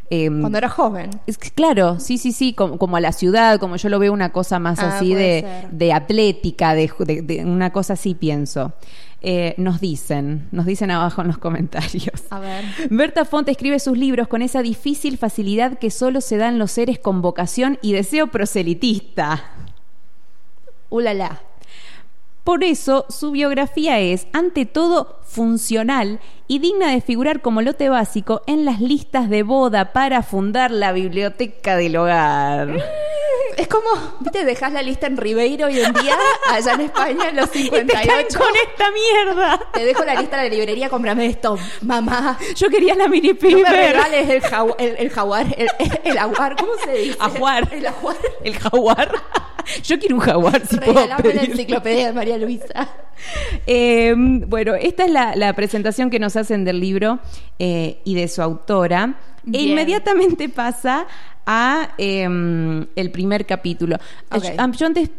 em, 0.10 0.42
Cuando 0.42 0.58
era 0.58 0.70
joven. 0.70 1.10
es 1.28 1.38
claro, 1.38 2.00
sí, 2.00 2.18
sí, 2.18 2.32
sí, 2.32 2.54
como, 2.54 2.78
como 2.78 2.98
a 2.98 3.00
la 3.02 3.12
ciudad, 3.12 3.60
como 3.60 3.76
yo 3.76 3.90
lo 3.90 4.00
veo 4.00 4.14
una 4.14 4.32
cosa 4.32 4.60
más 4.60 4.80
Ah, 4.80 4.98
así 4.98 5.14
de, 5.14 5.46
de 5.72 5.94
atlética, 5.94 6.74
de, 6.76 6.92
de- 7.00 7.22
de 7.22 7.46
una 7.46 7.72
cosa 7.72 7.94
así 7.94 8.14
pienso. 8.16 8.74
Eh, 9.28 9.56
nos 9.58 9.82
dicen, 9.82 10.48
nos 10.52 10.68
dicen 10.68 10.92
abajo 10.92 11.22
en 11.22 11.28
los 11.28 11.40
comentarios. 11.40 12.24
A 12.30 12.40
ver. 12.40 12.64
Berta 12.92 13.26
Font 13.26 13.50
escribe 13.50 13.80
sus 13.80 13.98
libros 13.98 14.28
con 14.28 14.44
esa 14.44 14.62
difícil 14.62 15.18
facilidad 15.18 15.80
que 15.80 15.90
solo 15.90 16.22
se 16.22 16.38
da 16.38 16.48
en 16.50 16.60
los 16.60 16.70
seres 16.72 17.00
con 17.00 17.24
vocación 17.24 17.80
y 17.82 17.94
deseo 17.94 18.28
proselitista. 18.28 19.44
Ulala. 20.90 21.42
Por 22.46 22.64
eso, 22.64 23.08
su 23.10 23.32
biografía 23.32 24.00
es, 24.00 24.28
ante 24.32 24.68
todo, 24.68 25.20
funcional 25.24 26.20
y 26.48 26.60
digna 26.60 26.92
de 26.92 27.02
figurar 27.02 27.42
como 27.42 27.64
lote 27.64 27.90
básico 27.90 28.44
en 28.46 28.66
las 28.66 28.80
listas 28.80 29.32
de 29.32 29.42
boda 29.42 29.94
para 29.94 30.22
fundar 30.22 30.70
la 30.70 30.92
biblioteca 30.92 31.76
del 31.76 31.98
hogar. 31.98 32.78
Es 33.58 33.70
como, 33.70 33.88
viste, 34.20 34.44
dejas 34.44 34.74
la 34.74 34.82
lista 34.82 35.08
en 35.08 35.16
Ribeiro 35.16 35.68
hoy 35.68 35.80
en 35.80 35.94
día, 35.94 36.18
allá 36.52 36.74
en 36.74 36.82
España, 36.82 37.30
en 37.30 37.38
los 37.38 37.56
Y 37.56 37.70
te 37.70 37.80
están 37.80 38.02
58. 38.02 38.38
con 38.40 38.48
esta 38.68 38.92
mierda. 38.92 39.60
Te 39.74 39.86
dejo 39.86 40.04
la 40.04 40.16
lista 40.16 40.38
de 40.38 40.50
la 40.50 40.56
librería, 40.56 40.90
cómprame 40.90 41.28
esto. 41.28 41.58
Mamá, 41.82 42.38
Yo 42.56 42.68
quería 42.70 42.96
la 42.96 43.08
mini 43.08 43.30
no 43.30 43.34
me 43.36 43.40
piper. 43.40 43.72
regales 43.72 44.30
el, 44.30 44.42
el, 44.78 44.96
el 44.98 45.10
jaguar, 45.10 45.46
el, 45.58 45.70
el 46.04 46.18
aguar, 46.18 46.56
¿cómo 46.58 46.74
se 46.84 46.92
dice? 46.92 47.18
Ajuar. 47.20 47.70
El 47.72 47.88
ajuar. 47.88 48.18
El 48.44 48.60
jaguar. 48.60 49.12
Yo 49.84 50.00
quiero 50.00 50.16
un 50.16 50.22
jaguar, 50.22 50.66
si 50.66 50.78
puedo 50.78 51.06
la 51.06 51.18
enciclopedia 51.18 52.08
de 52.08 52.14
María 52.14 52.38
Luisa. 52.38 52.90
Eh, 53.66 54.14
bueno, 54.16 54.76
esta 54.76 55.06
es 55.06 55.12
la, 55.12 55.36
la 55.36 55.54
presentación 55.54 56.10
que 56.10 56.20
nos 56.20 56.36
hacen 56.36 56.66
del 56.66 56.80
libro 56.80 57.20
eh, 57.60 58.00
y 58.04 58.16
de 58.16 58.28
su 58.28 58.42
autora. 58.42 59.16
E 59.52 59.62
inmediatamente 59.62 60.50
pasa 60.50 61.06
a 61.46 61.90
eh, 61.98 62.24
el 62.96 63.12
primer 63.12 63.46
capítulo. 63.46 63.98
Ok. 64.32 64.44
Yo, 64.44 64.50
ah, 64.58 64.72
yo 64.72 64.86
antes, 64.88 65.10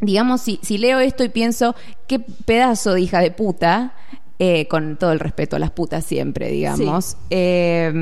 digamos, 0.00 0.40
si, 0.40 0.60
si 0.62 0.78
leo 0.78 1.00
esto 1.00 1.24
y 1.24 1.28
pienso, 1.28 1.74
qué 2.06 2.20
pedazo 2.20 2.94
de 2.94 3.00
hija 3.00 3.20
de 3.20 3.32
puta, 3.32 3.94
eh, 4.38 4.66
con 4.68 4.96
todo 4.96 5.12
el 5.12 5.20
respeto 5.20 5.56
a 5.56 5.58
las 5.58 5.70
putas 5.70 6.04
siempre, 6.04 6.48
digamos. 6.48 7.16
Eh, 7.28 7.92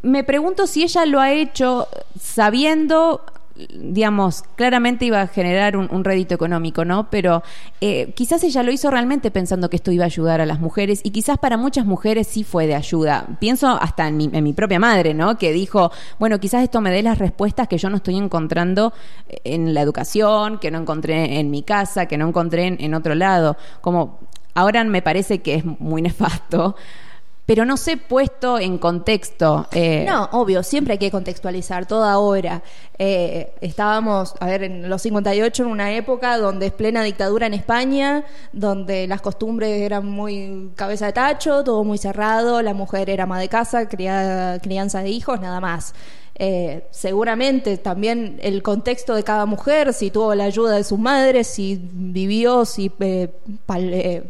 me 0.00 0.24
pregunto 0.24 0.66
si 0.66 0.82
ella 0.84 1.04
lo 1.04 1.20
ha 1.20 1.32
hecho 1.32 1.86
sabiendo 2.18 3.22
digamos, 3.54 4.42
claramente 4.56 5.04
iba 5.04 5.20
a 5.20 5.26
generar 5.26 5.76
un, 5.76 6.04
rédito 6.04 6.34
económico, 6.34 6.84
¿no? 6.84 7.10
Pero 7.10 7.42
eh, 7.80 8.12
quizás 8.14 8.42
ella 8.44 8.62
lo 8.62 8.72
hizo 8.72 8.90
realmente 8.90 9.30
pensando 9.30 9.68
que 9.70 9.76
esto 9.76 9.92
iba 9.92 10.04
a 10.04 10.06
ayudar 10.06 10.40
a 10.40 10.46
las 10.46 10.60
mujeres 10.60 11.00
y 11.04 11.10
quizás 11.10 11.38
para 11.38 11.56
muchas 11.56 11.86
mujeres 11.86 12.26
sí 12.26 12.44
fue 12.44 12.66
de 12.66 12.74
ayuda. 12.74 13.26
Pienso 13.40 13.68
hasta 13.68 14.08
en 14.08 14.16
mi, 14.16 14.30
en 14.32 14.42
mi 14.42 14.52
propia 14.52 14.78
madre, 14.78 15.14
¿no? 15.14 15.38
Que 15.38 15.52
dijo, 15.52 15.92
bueno, 16.18 16.40
quizás 16.40 16.62
esto 16.62 16.80
me 16.80 16.90
dé 16.90 17.02
las 17.02 17.18
respuestas 17.18 17.68
que 17.68 17.78
yo 17.78 17.90
no 17.90 17.96
estoy 17.96 18.16
encontrando 18.16 18.92
en 19.44 19.74
la 19.74 19.82
educación, 19.82 20.58
que 20.58 20.70
no 20.70 20.78
encontré 20.78 21.38
en 21.38 21.50
mi 21.50 21.62
casa, 21.62 22.06
que 22.06 22.16
no 22.16 22.28
encontré 22.28 22.66
en, 22.66 22.76
en 22.80 22.94
otro 22.94 23.14
lado. 23.14 23.56
Como 23.80 24.20
ahora 24.54 24.82
me 24.84 25.02
parece 25.02 25.40
que 25.40 25.56
es 25.56 25.64
muy 25.64 26.02
nefasto. 26.02 26.76
Pero 27.44 27.64
no 27.64 27.76
sé 27.76 27.96
puesto 27.96 28.58
en 28.58 28.78
contexto. 28.78 29.66
eh, 29.72 30.06
No, 30.08 30.28
obvio, 30.32 30.62
siempre 30.62 30.92
hay 30.92 30.98
que 30.98 31.10
contextualizar 31.10 31.86
toda 31.86 32.18
obra. 32.18 32.62
Eh, 32.98 33.52
estábamos, 33.60 34.34
a 34.38 34.46
ver, 34.46 34.62
en 34.62 34.88
los 34.88 35.02
58 35.02 35.64
en 35.64 35.68
una 35.68 35.92
época 35.92 36.38
donde 36.38 36.66
es 36.66 36.72
plena 36.72 37.02
dictadura 37.02 37.46
en 37.48 37.54
España, 37.54 38.24
donde 38.52 39.08
las 39.08 39.20
costumbres 39.20 39.80
eran 39.82 40.06
muy 40.06 40.70
cabeza 40.76 41.06
de 41.06 41.12
tacho, 41.14 41.64
todo 41.64 41.82
muy 41.82 41.98
cerrado, 41.98 42.62
la 42.62 42.74
mujer 42.74 43.10
era 43.10 43.24
ama 43.24 43.40
de 43.40 43.48
casa, 43.48 43.88
criada, 43.88 44.60
crianza 44.60 45.02
de 45.02 45.10
hijos, 45.10 45.40
nada 45.40 45.60
más. 45.60 45.94
Eh, 46.34 46.86
seguramente 46.90 47.76
también 47.76 48.38
el 48.42 48.62
contexto 48.62 49.14
de 49.14 49.22
cada 49.22 49.44
mujer, 49.44 49.92
si 49.92 50.10
tuvo 50.10 50.34
la 50.34 50.44
ayuda 50.44 50.76
de 50.76 50.84
sus 50.84 50.98
madres, 50.98 51.46
si 51.46 51.78
vivió, 51.92 52.64
si 52.64 52.90
eh, 53.00 53.30
eh, 53.68 54.22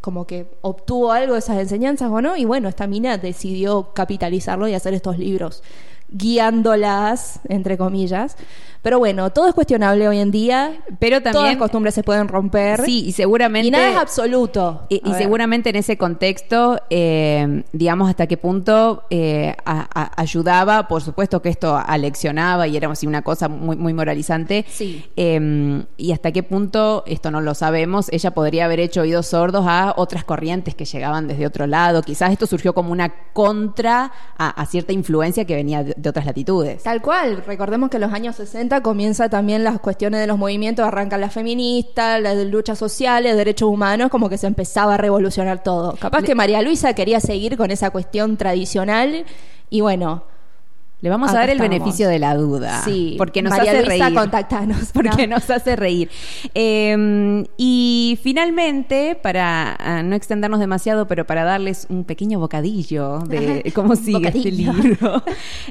como 0.00 0.26
que 0.26 0.46
obtuvo 0.62 1.12
algo 1.12 1.34
de 1.34 1.40
esas 1.40 1.58
enseñanzas 1.58 2.10
o 2.10 2.22
no, 2.22 2.36
y 2.36 2.46
bueno, 2.46 2.68
esta 2.68 2.86
mina 2.86 3.18
decidió 3.18 3.92
capitalizarlo 3.92 4.66
y 4.66 4.74
hacer 4.74 4.94
estos 4.94 5.18
libros, 5.18 5.62
guiándolas, 6.08 7.40
entre 7.48 7.76
comillas. 7.76 8.36
Pero 8.82 8.98
bueno, 8.98 9.30
todo 9.30 9.46
es 9.48 9.54
cuestionable 9.54 10.08
hoy 10.08 10.18
en 10.18 10.30
día. 10.32 10.72
Pero 10.98 11.20
Todas 11.20 11.34
también... 11.34 11.52
las 11.54 11.58
costumbres 11.58 11.94
se 11.94 12.02
pueden 12.02 12.26
romper. 12.28 12.84
Sí, 12.84 13.04
y 13.06 13.12
seguramente... 13.12 13.68
Y 13.68 13.70
nada 13.70 13.90
es 13.90 13.96
absoluto. 13.96 14.86
Y, 14.88 15.00
seguramente 15.16 15.70
en 15.70 15.76
ese 15.76 15.96
contexto, 15.96 16.80
eh, 16.90 17.62
digamos, 17.72 18.10
hasta 18.10 18.26
qué 18.26 18.36
punto 18.36 19.04
eh, 19.10 19.54
a- 19.64 19.86
a- 19.94 20.20
ayudaba, 20.20 20.88
por 20.88 21.00
supuesto 21.02 21.40
que 21.42 21.48
esto 21.48 21.76
aleccionaba 21.76 22.66
y 22.66 22.76
era 22.76 22.90
así 22.90 23.06
una 23.06 23.22
cosa 23.22 23.48
muy, 23.48 23.76
muy 23.76 23.94
moralizante. 23.94 24.64
Sí. 24.68 25.04
Eh, 25.16 25.84
y 25.96 26.10
hasta 26.12 26.32
qué 26.32 26.42
punto, 26.42 27.04
esto 27.06 27.30
no 27.30 27.40
lo 27.40 27.54
sabemos, 27.54 28.08
ella 28.12 28.32
podría 28.32 28.64
haber 28.64 28.80
hecho 28.80 29.02
oídos 29.02 29.26
sordos 29.28 29.64
a 29.68 29.94
otras 29.96 30.24
corrientes 30.24 30.74
que 30.74 30.84
llegaban 30.84 31.28
desde 31.28 31.46
otro 31.46 31.66
lado. 31.68 32.02
Quizás 32.02 32.32
esto 32.32 32.46
surgió 32.46 32.74
como 32.74 32.90
una 32.90 33.12
contra 33.32 34.10
a, 34.36 34.48
a 34.50 34.66
cierta 34.66 34.92
influencia 34.92 35.44
que 35.44 35.54
venía 35.54 35.84
de, 35.84 35.94
de 35.96 36.08
otras 36.10 36.26
latitudes. 36.26 36.82
Tal 36.82 37.00
cual, 37.00 37.44
recordemos 37.46 37.88
que 37.88 37.98
en 37.98 38.00
los 38.02 38.12
años 38.12 38.36
60 38.36 38.71
comienza 38.80 39.28
también 39.28 39.64
las 39.64 39.80
cuestiones 39.80 40.20
de 40.20 40.26
los 40.26 40.38
movimientos, 40.38 40.86
arrancan 40.86 41.20
las 41.20 41.32
feministas, 41.32 42.20
las 42.20 42.36
luchas 42.46 42.78
sociales, 42.78 43.36
derechos 43.36 43.68
humanos, 43.68 44.10
como 44.10 44.28
que 44.28 44.38
se 44.38 44.46
empezaba 44.46 44.94
a 44.94 44.96
revolucionar 44.96 45.62
todo. 45.62 45.96
Capaz 45.96 46.22
que 46.22 46.34
María 46.34 46.62
Luisa 46.62 46.94
quería 46.94 47.20
seguir 47.20 47.56
con 47.56 47.70
esa 47.70 47.90
cuestión 47.90 48.36
tradicional 48.36 49.24
y 49.68 49.80
bueno, 49.80 50.24
Le 51.02 51.10
vamos 51.10 51.30
a 51.30 51.34
dar 51.34 51.50
el 51.50 51.56
estamos. 51.56 51.68
beneficio 51.70 52.08
de 52.08 52.18
la 52.20 52.36
duda. 52.36 52.82
Sí, 52.84 53.16
Porque 53.18 53.42
nos 53.42 53.50
María 53.50 53.72
hace 53.72 53.84
Luisa, 53.84 54.04
reír. 54.06 54.16
contactanos. 54.18 54.90
Porque 54.94 55.26
No. 55.26 55.34
nos 55.34 55.50
hace 55.50 55.74
reír. 55.74 56.08
Eh, 56.54 57.44
y 57.56 58.18
finalmente, 58.22 59.18
para 59.20 59.74
ah, 59.80 60.02
no 60.04 60.14
extendernos 60.14 60.60
demasiado, 60.60 61.08
pero 61.08 61.26
para 61.26 61.42
darles 61.42 61.86
un 61.90 62.04
pequeño 62.04 62.38
bocadillo 62.38 63.18
de 63.20 63.72
cómo 63.74 63.96
sigue 63.96 64.28
este 64.28 64.52
libro, 64.52 65.24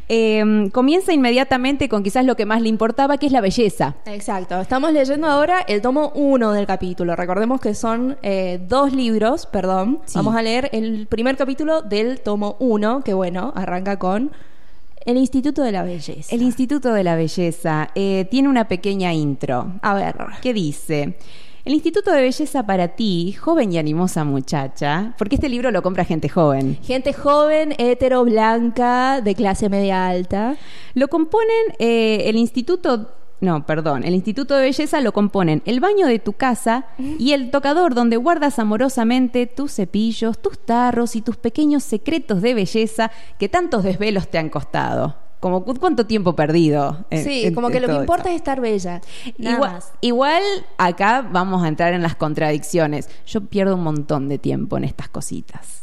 eh, 0.10 0.70
comienza 0.74 1.14
inmediatamente 1.14 1.88
con 1.88 2.04
quizás 2.04 2.26
lo 2.26 2.36
que 2.36 2.46
más 2.46 2.62
le 2.62 2.68
importaba, 2.68 3.18
que 3.18 3.28
es 3.28 3.32
la 3.32 3.40
belleza. 3.40 3.96
Exacto, 4.06 4.60
estamos 4.60 4.92
leyendo 4.92 5.28
ahora 5.28 5.62
el 5.66 5.82
tomo 5.82 6.12
1 6.14 6.52
del 6.52 6.66
capítulo. 6.68 7.16
Recordemos 7.16 7.62
que 7.62 7.74
son 7.74 8.18
eh, 8.22 8.60
dos 8.68 8.92
libros, 8.94 9.46
perdón. 9.46 10.00
Sí. 10.06 10.14
Vamos 10.18 10.36
a 10.36 10.42
leer 10.42 10.70
el 10.74 11.08
primer 11.08 11.38
capítulo 11.38 11.82
del 11.82 12.20
tomo 12.20 12.58
1, 12.60 13.02
que 13.06 13.14
bueno, 13.14 13.54
arranca 13.56 13.98
con 13.98 14.32
el 15.06 15.18
Instituto 15.18 15.64
de 15.64 15.72
la 15.72 15.84
Belleza. 15.84 16.34
El 16.34 16.42
Instituto 16.42 16.94
de 16.94 17.04
la 17.04 17.16
Belleza 17.16 17.90
eh, 17.96 18.28
tiene 18.30 18.50
una 18.50 18.68
pequeña 18.68 19.14
intro. 19.14 19.74
A 19.82 19.94
ver, 19.94 20.16
¿Qué 20.42 20.54
dice? 20.54 21.16
El 21.64 21.74
Instituto 21.74 22.12
de 22.12 22.22
Belleza 22.24 22.66
para 22.66 22.88
ti, 22.90 23.34
joven 23.34 23.72
y 23.72 23.78
animosa 23.78 24.24
muchacha, 24.24 25.14
porque 25.20 25.36
este 25.36 25.48
libro 25.48 25.70
lo 25.70 25.84
compra 25.84 26.06
gente 26.06 26.28
joven. 26.28 26.80
gente 26.82 27.14
joven, 27.14 27.76
hetero, 27.78 28.24
blanca, 28.24 29.22
de 29.22 29.36
clase 29.36 29.70
media 29.70 30.08
alta. 30.08 30.58
Lo 30.96 31.08
componen 31.08 31.76
eh, 31.78 32.24
el 32.26 32.36
Instituto, 32.36 33.12
no, 33.42 33.66
perdón, 33.66 34.04
el 34.04 34.14
Instituto 34.14 34.56
de 34.56 34.62
Belleza 34.64 35.02
lo 35.02 35.12
componen 35.14 35.62
el 35.66 35.80
baño 35.80 36.06
de 36.08 36.20
tu 36.20 36.34
casa 36.34 36.86
y 36.98 37.34
el 37.34 37.52
tocador 37.52 37.96
donde 37.96 38.18
guardas 38.18 38.60
amorosamente 38.60 39.48
tus 39.48 39.74
cepillos, 39.74 40.40
tus 40.42 40.58
tarros 40.60 41.16
y 41.16 41.22
tus 41.22 41.38
pequeños 41.38 41.84
secretos 41.84 42.42
de 42.42 42.54
belleza 42.54 43.12
que 43.40 43.50
tantos 43.50 43.84
desvelos 43.84 44.28
te 44.30 44.38
han 44.38 44.50
costado. 44.50 45.16
Como 45.40 45.66
cu- 45.66 45.74
cuánto 45.74 46.06
tiempo 46.06 46.36
perdido. 46.36 47.04
en- 47.10 47.24
sí, 47.24 47.46
en- 47.46 47.56
como 47.56 47.70
que 47.70 47.80
lo 47.80 47.88
que 47.88 47.96
importa 47.96 48.26
esto. 48.26 48.30
es 48.30 48.36
estar 48.36 48.62
bella. 48.62 49.02
Nada 49.40 49.56
Igual, 49.56 49.72
más. 49.72 49.92
igual 50.02 50.44
acá 50.78 51.28
vamos 51.32 51.64
a 51.64 51.68
entrar 51.68 51.94
en 51.94 52.04
las 52.04 52.16
contradicciones. 52.16 53.10
Yo 53.26 53.42
pierdo 53.42 53.74
un 53.74 53.82
montón 53.84 54.30
de 54.30 54.38
tiempo 54.38 54.78
en 54.78 54.84
estas 54.84 55.10
cositas. 55.10 55.82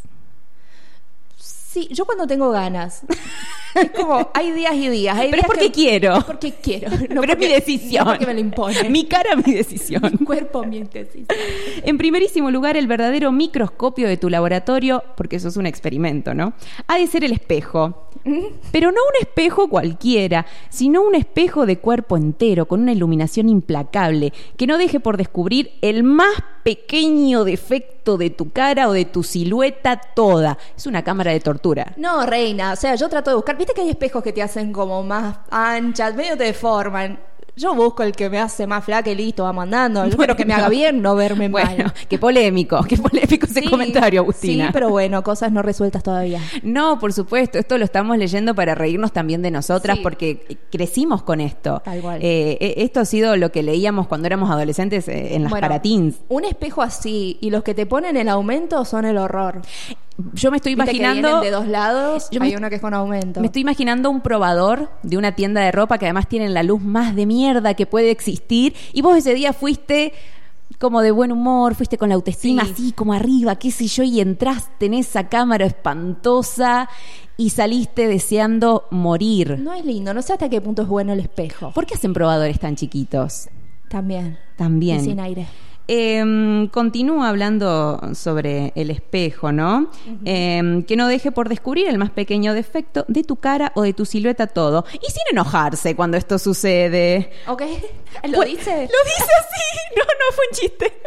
Sí, 1.78 1.88
yo 1.92 2.04
cuando 2.06 2.26
tengo 2.26 2.50
ganas. 2.50 3.02
es 3.75 3.90
como, 3.92 4.30
hay 4.35 4.50
días 4.52 4.75
y 4.75 4.88
días. 4.88 5.16
Hay 5.16 5.30
Pero 5.30 5.42
días 5.42 5.44
es 5.44 5.47
porque 5.47 5.66
que- 5.66 5.73
quiero. 5.73 6.16
Es 6.16 6.25
porque 6.25 6.52
quiero. 6.54 6.90
no 7.11 7.20
Pero 7.20 7.32
es 7.35 7.38
mi 7.38 7.47
decisión. 7.47 8.04
no 8.04 8.11
porque 8.12 8.26
me 8.26 8.35
lo 8.35 8.40
impone. 8.40 8.88
Mi 8.90 9.04
cara, 9.04 9.37
mi 9.37 9.52
decisión. 9.52 10.02
Mi 10.18 10.25
cuerpo, 10.26 10.64
mi 10.64 10.82
decisión. 10.82 11.26
En 11.85 11.99
primerísimo 11.99 12.50
lugar, 12.50 12.76
el 12.76 12.87
verdadero 12.87 13.30
microscopio 13.30 14.08
de 14.08 14.16
tu 14.16 14.28
laboratorio, 14.30 15.02
porque 15.16 15.37
eso 15.37 15.49
es 15.49 15.56
un 15.56 15.66
experimento, 15.66 16.35
¿no? 16.35 16.52
Ha 16.88 16.99
de 16.99 17.06
ser 17.06 17.23
el 17.25 17.32
espejo. 17.32 18.08
Pero 18.73 18.90
no 18.90 18.99
un 19.00 19.20
espejo 19.23 19.68
cualquiera, 19.68 20.44
sino 20.68 21.02
un 21.02 21.14
espejo 21.14 21.64
de 21.66 21.78
cuerpo 21.78 22.16
entero, 22.16 22.66
con 22.66 22.80
una 22.82 22.92
iluminación 22.92 23.49
implacable, 23.49 24.32
que 24.56 24.66
no 24.66 24.76
deje 24.76 25.00
por 25.00 25.16
descubrir 25.16 25.70
el 25.80 26.02
más 26.02 26.35
pequeño 26.64 27.44
defecto 27.44 27.98
de 28.17 28.31
tu 28.31 28.50
cara 28.50 28.88
o 28.88 28.93
de 28.93 29.05
tu 29.05 29.23
silueta 29.23 30.00
toda. 30.14 30.57
Es 30.76 30.87
una 30.87 31.02
cámara 31.02 31.33
de 31.33 31.40
tortura. 31.40 31.93
No, 31.97 32.25
reina, 32.25 32.73
o 32.73 32.76
sea, 32.76 32.95
yo 32.95 33.09
trato 33.09 33.31
de 33.31 33.37
buscar, 33.37 33.57
viste 33.57 33.75
que 33.75 33.83
hay 33.83 33.90
espejos 33.90 34.22
que 34.22 34.33
te 34.33 34.42
hacen 34.42 34.72
como 34.72 35.03
más 35.03 35.38
anchas, 35.51 36.14
medio 36.14 36.37
te 36.37 36.44
deforman. 36.44 37.18
Yo 37.59 37.75
busco 37.75 38.03
el 38.05 38.12
que 38.12 38.31
me 38.31 38.38
hace 38.38 38.66
más 38.68 38.85
flaca 38.85 39.11
y 39.11 39.16
listo, 39.16 39.42
vamos 39.42 39.64
andando. 39.64 40.07
Yo 40.07 40.16
quiero 40.16 40.37
que 40.37 40.44
me 40.44 40.55
haga 40.55 40.68
bien, 40.68 41.03
no 41.03 41.14
verme 41.16 41.49
Bueno, 41.49 41.85
mal. 41.85 41.94
qué 42.09 42.16
polémico, 42.18 42.83
qué 42.88 42.97
polémico 42.97 43.47
ese 43.47 43.62
Sí, 43.62 43.68
comentario, 43.68 44.21
Agustina. 44.21 44.66
Sí, 44.66 44.71
pero 44.73 44.90
bueno, 44.90 45.23
cosas 45.25 45.51
no 45.51 45.61
resueltas 45.62 46.03
todavía. 46.05 46.40
No, 46.62 46.99
por 47.01 47.12
supuesto, 47.12 47.59
esto 47.59 47.77
lo 47.77 47.85
estamos 47.85 48.16
leyendo 48.16 48.55
para 48.55 48.75
reírnos 48.77 49.12
también 49.12 49.42
de 49.42 49.51
nosotras 49.51 49.97
Sí. 49.97 50.03
porque 50.03 50.59
crecimos 50.71 51.23
con 51.23 51.40
esto. 51.40 51.83
Tal 51.85 52.01
cual. 52.01 52.21
Eh, 52.23 52.59
eh, 52.61 52.75
esto 52.79 53.01
ha 53.01 53.05
sido 53.05 53.37
lo 53.37 53.51
que 53.51 53.62
leíamos 53.64 54.07
cuando 54.07 54.27
éramos 54.27 54.51
adolescentes 54.51 55.09
eh, 55.09 55.35
en 55.35 55.42
las 55.42 55.51
Bueno, 55.51 55.66
paratins. 55.66 56.16
Un 56.29 56.44
espejo 56.44 56.83
así 56.83 57.38
y 57.40 57.51
los 57.51 57.64
que 57.64 57.75
te 57.75 57.87
ponen 57.87 58.16
el 58.16 58.29
aumento 58.29 58.85
son 58.85 59.05
el 59.05 59.18
horror. 59.18 59.62
Yo 60.35 60.50
me 60.50 60.57
estoy 60.57 60.72
imaginando 60.72 61.40
de 61.40 61.50
dos 61.52 61.68
lados, 61.68 62.28
Yo 62.33 62.40
me- 62.40 62.46
hay 62.46 62.57
uno 62.57 62.68
que 62.68 62.74
es 62.76 62.81
con 62.81 62.92
aumento. 62.92 63.40
me 63.40 63.46
estoy 63.46 63.62
imaginando 63.62 64.11
un 64.11 64.20
probador 64.20 64.90
de 65.04 65.16
una 65.16 65.37
tienda 65.37 65.61
de 65.61 65.70
ropa 65.70 65.96
que 65.98 66.07
además 66.07 66.28
tienen 66.28 66.54
la 66.54 66.62
luz 66.64 66.83
más 66.83 67.14
de 67.14 67.24
mierda 67.24 67.74
que 67.74 67.87
puede 67.87 68.11
existir 68.11 68.74
y 68.92 69.00
vos 69.00 69.16
ese 69.16 69.33
día 69.35 69.52
fuiste 69.52 70.12
como 70.81 71.02
de 71.02 71.12
buen 71.12 71.31
humor, 71.33 71.74
fuiste 71.76 71.96
con 71.98 72.09
la 72.09 72.16
autoestima 72.16 72.64
Sí. 72.64 72.70
así 72.72 72.92
como 72.92 73.12
arriba, 73.12 73.57
qué 73.57 73.70
sé 73.70 73.87
yo, 73.87 74.02
y 74.02 74.20
entraste 74.20 74.87
en 74.87 74.94
esa 74.94 75.28
cámara 75.28 75.66
espantosa 75.66 76.88
y 77.37 77.50
saliste 77.50 78.07
deseando 78.09 78.87
morir. 78.90 79.59
No 79.61 79.72
es 79.72 79.85
lindo, 79.85 80.12
no 80.14 80.22
sé 80.22 80.33
hasta 80.33 80.48
qué 80.48 80.61
punto 80.61 80.83
es 80.83 80.88
bueno 80.88 81.12
el 81.12 81.20
espejo. 81.20 81.72
¿Por 81.72 81.87
qué 81.87 81.94
hacen 81.94 82.12
probadores 82.12 82.59
tan 82.59 82.74
chiquitos? 82.76 83.48
También. 83.88 84.37
También. 84.57 85.00
Y 85.00 85.04
sin 85.04 85.20
aire. 85.20 85.46
Eh, 85.90 86.68
continúa 86.70 87.31
hablando 87.31 87.98
sobre 88.14 88.72
el 88.77 88.90
espejo, 88.90 89.53
¿no? 89.53 89.90
Eh, 90.24 90.85
que 90.87 90.96
no 90.96 91.09
deje 91.09 91.33
por 91.33 91.48
descubrir 91.48 91.88
el 91.88 91.96
más 91.98 92.11
pequeño 92.11 92.53
defecto 92.53 93.07
de 93.09 93.24
tu 93.24 93.37
cara 93.37 93.72
o 93.74 93.83
de 93.83 93.94
tu 93.94 94.05
silueta 94.05 94.46
todo. 94.46 94.85
Y 94.92 95.11
sin 95.11 95.22
enojarse 95.33 95.96
cuando 95.96 96.16
esto 96.18 96.38
sucede. 96.38 97.31
¿Ok? 97.46 97.62
¿Lo 98.29 98.37
Pues- 98.37 98.48
dice? 98.51 98.70
Lo 98.70 98.77
dice 98.77 99.33
así. 99.40 99.59
No, 99.96 100.05
no 100.05 100.37
fue 100.37 100.44
un 100.51 100.55
chiste. 100.57 100.92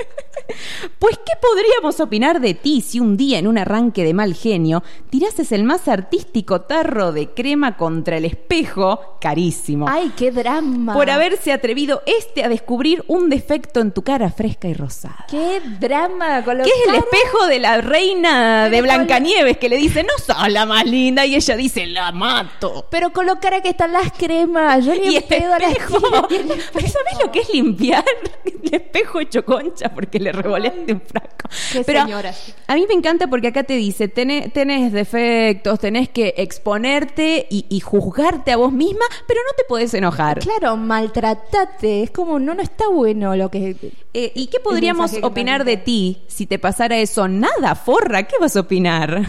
Pues, 1.00 1.17
¿qué 1.17 1.34
podríamos 1.41 2.00
opinar 2.02 2.41
de 2.41 2.54
ti 2.54 2.82
si 2.82 3.00
un 3.00 3.15
día 3.15 3.39
en 3.39 3.48
un 3.48 3.58
arranque 3.58 4.04
de 4.04 4.13
mal 4.13 4.34
genio 4.34 4.84
tirases 5.10 5.52
el 5.54 5.63
más 5.63 5.88
artístico 5.88 6.62
tarro 6.62 7.12
de 7.13 7.30
crema 7.30 7.78
contra 7.78 8.17
el 8.17 8.26
espejo, 8.26 9.17
carísimo, 9.22 9.88
¡Ay, 9.88 10.12
qué 10.17 10.32
drama! 10.32 10.94
por 10.94 11.10
haberse 11.10 11.54
atrevido 11.54 12.02
este 12.06 12.44
a 12.44 12.50
descubrir 12.50 13.04
un 13.08 13.30
defecto 13.30 13.80
en 13.80 13.91
tu 13.91 14.02
cara 14.04 14.30
fresca 14.30 14.67
y 14.72 14.74
rosada? 14.74 15.26
¡Qué 15.30 15.62
drama! 15.80 16.44
Con 16.44 16.58
¿Qué 16.58 16.70
es 16.70 16.90
el 16.90 16.96
espejo 16.96 17.48
de 17.48 17.60
la 17.60 17.82
reina 17.82 18.70
de 18.70 18.82
Blancanieves 18.82 19.58
que 19.58 19.70
le 19.70 19.78
dice, 19.78 20.04
no 20.04 20.14
sos 20.18 20.50
la 20.50 20.66
más 20.66 20.86
linda? 20.86 21.26
Y 21.26 21.36
ella 21.36 21.56
dice, 21.56 21.86
la 21.86 22.12
mato. 22.12 22.88
Pero 22.90 23.12
con 23.14 23.26
lo 23.26 23.40
cara 23.40 23.62
que 23.62 23.70
están 23.70 23.94
las 23.94 24.12
cremas. 24.14 24.86
Yo 24.86 24.94
ni 24.96 25.14
Y 25.14 25.18
el 25.18 25.24
pedo 25.24 25.54
tiro. 25.58 26.28
¿Pero 26.30 26.88
sabés 26.88 27.20
lo 27.24 27.32
que 27.32 27.40
es 27.42 27.54
limpiar 27.54 28.04
el 28.46 28.74
espejo 28.74 29.20
hecho 29.20 29.46
concha 29.46 29.90
porque 29.90 30.20
le 30.20 30.32
revoleaste 30.32 30.94
un 30.94 31.02
frasco? 31.02 31.50
Qué 31.72 31.84
Pero 31.84 32.04
señora. 32.04 32.34
a 32.68 32.76
mí 32.76 32.86
me 32.88 32.94
encanta 32.94 33.28
porque 33.28 33.48
acá 33.48 33.64
te 33.64 33.74
dice, 33.76 34.08
tenés, 34.08 34.52
tenés 34.54 34.92
defectos, 34.94 35.80
tenés 35.80 36.10
que 36.10 36.34
exponerte 36.38 37.46
y, 37.50 37.66
y 37.70 37.80
juzgarte 37.82 38.52
a 38.52 38.58
vos 38.58 38.72
misma, 38.72 39.06
pero 39.28 39.42
no 39.46 39.54
te 39.58 39.64
podés 39.66 39.94
enojar. 39.94 40.40
Claro, 40.40 40.78
maltratate. 40.78 42.04
Es 42.04 42.12
como, 42.12 42.40
no, 42.40 42.54
no 42.54 42.62
está 42.62 42.88
bueno 42.90 43.36
lo 43.36 43.50
que... 43.52 43.76
Eh, 44.14 44.32
¿Y 44.36 44.48
qué 44.48 44.60
podríamos 44.62 45.13
opinar 45.21 45.65
de 45.65 45.78
ti 45.78 46.24
si 46.28 46.45
te 46.45 46.60
pasara 46.60 46.97
eso? 46.97 47.28
Nada, 47.28 47.76
forra, 47.76 48.24
¿qué 48.24 48.36
vas 48.39 48.56
a 48.56 48.62
opinar? 48.62 49.21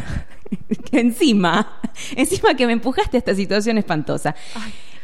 Encima, 0.93 1.81
encima 2.15 2.55
que 2.55 2.67
me 2.67 2.75
empujaste 2.75 3.17
a 3.17 3.19
esta 3.19 3.35
situación 3.35 3.79
espantosa. 3.79 4.35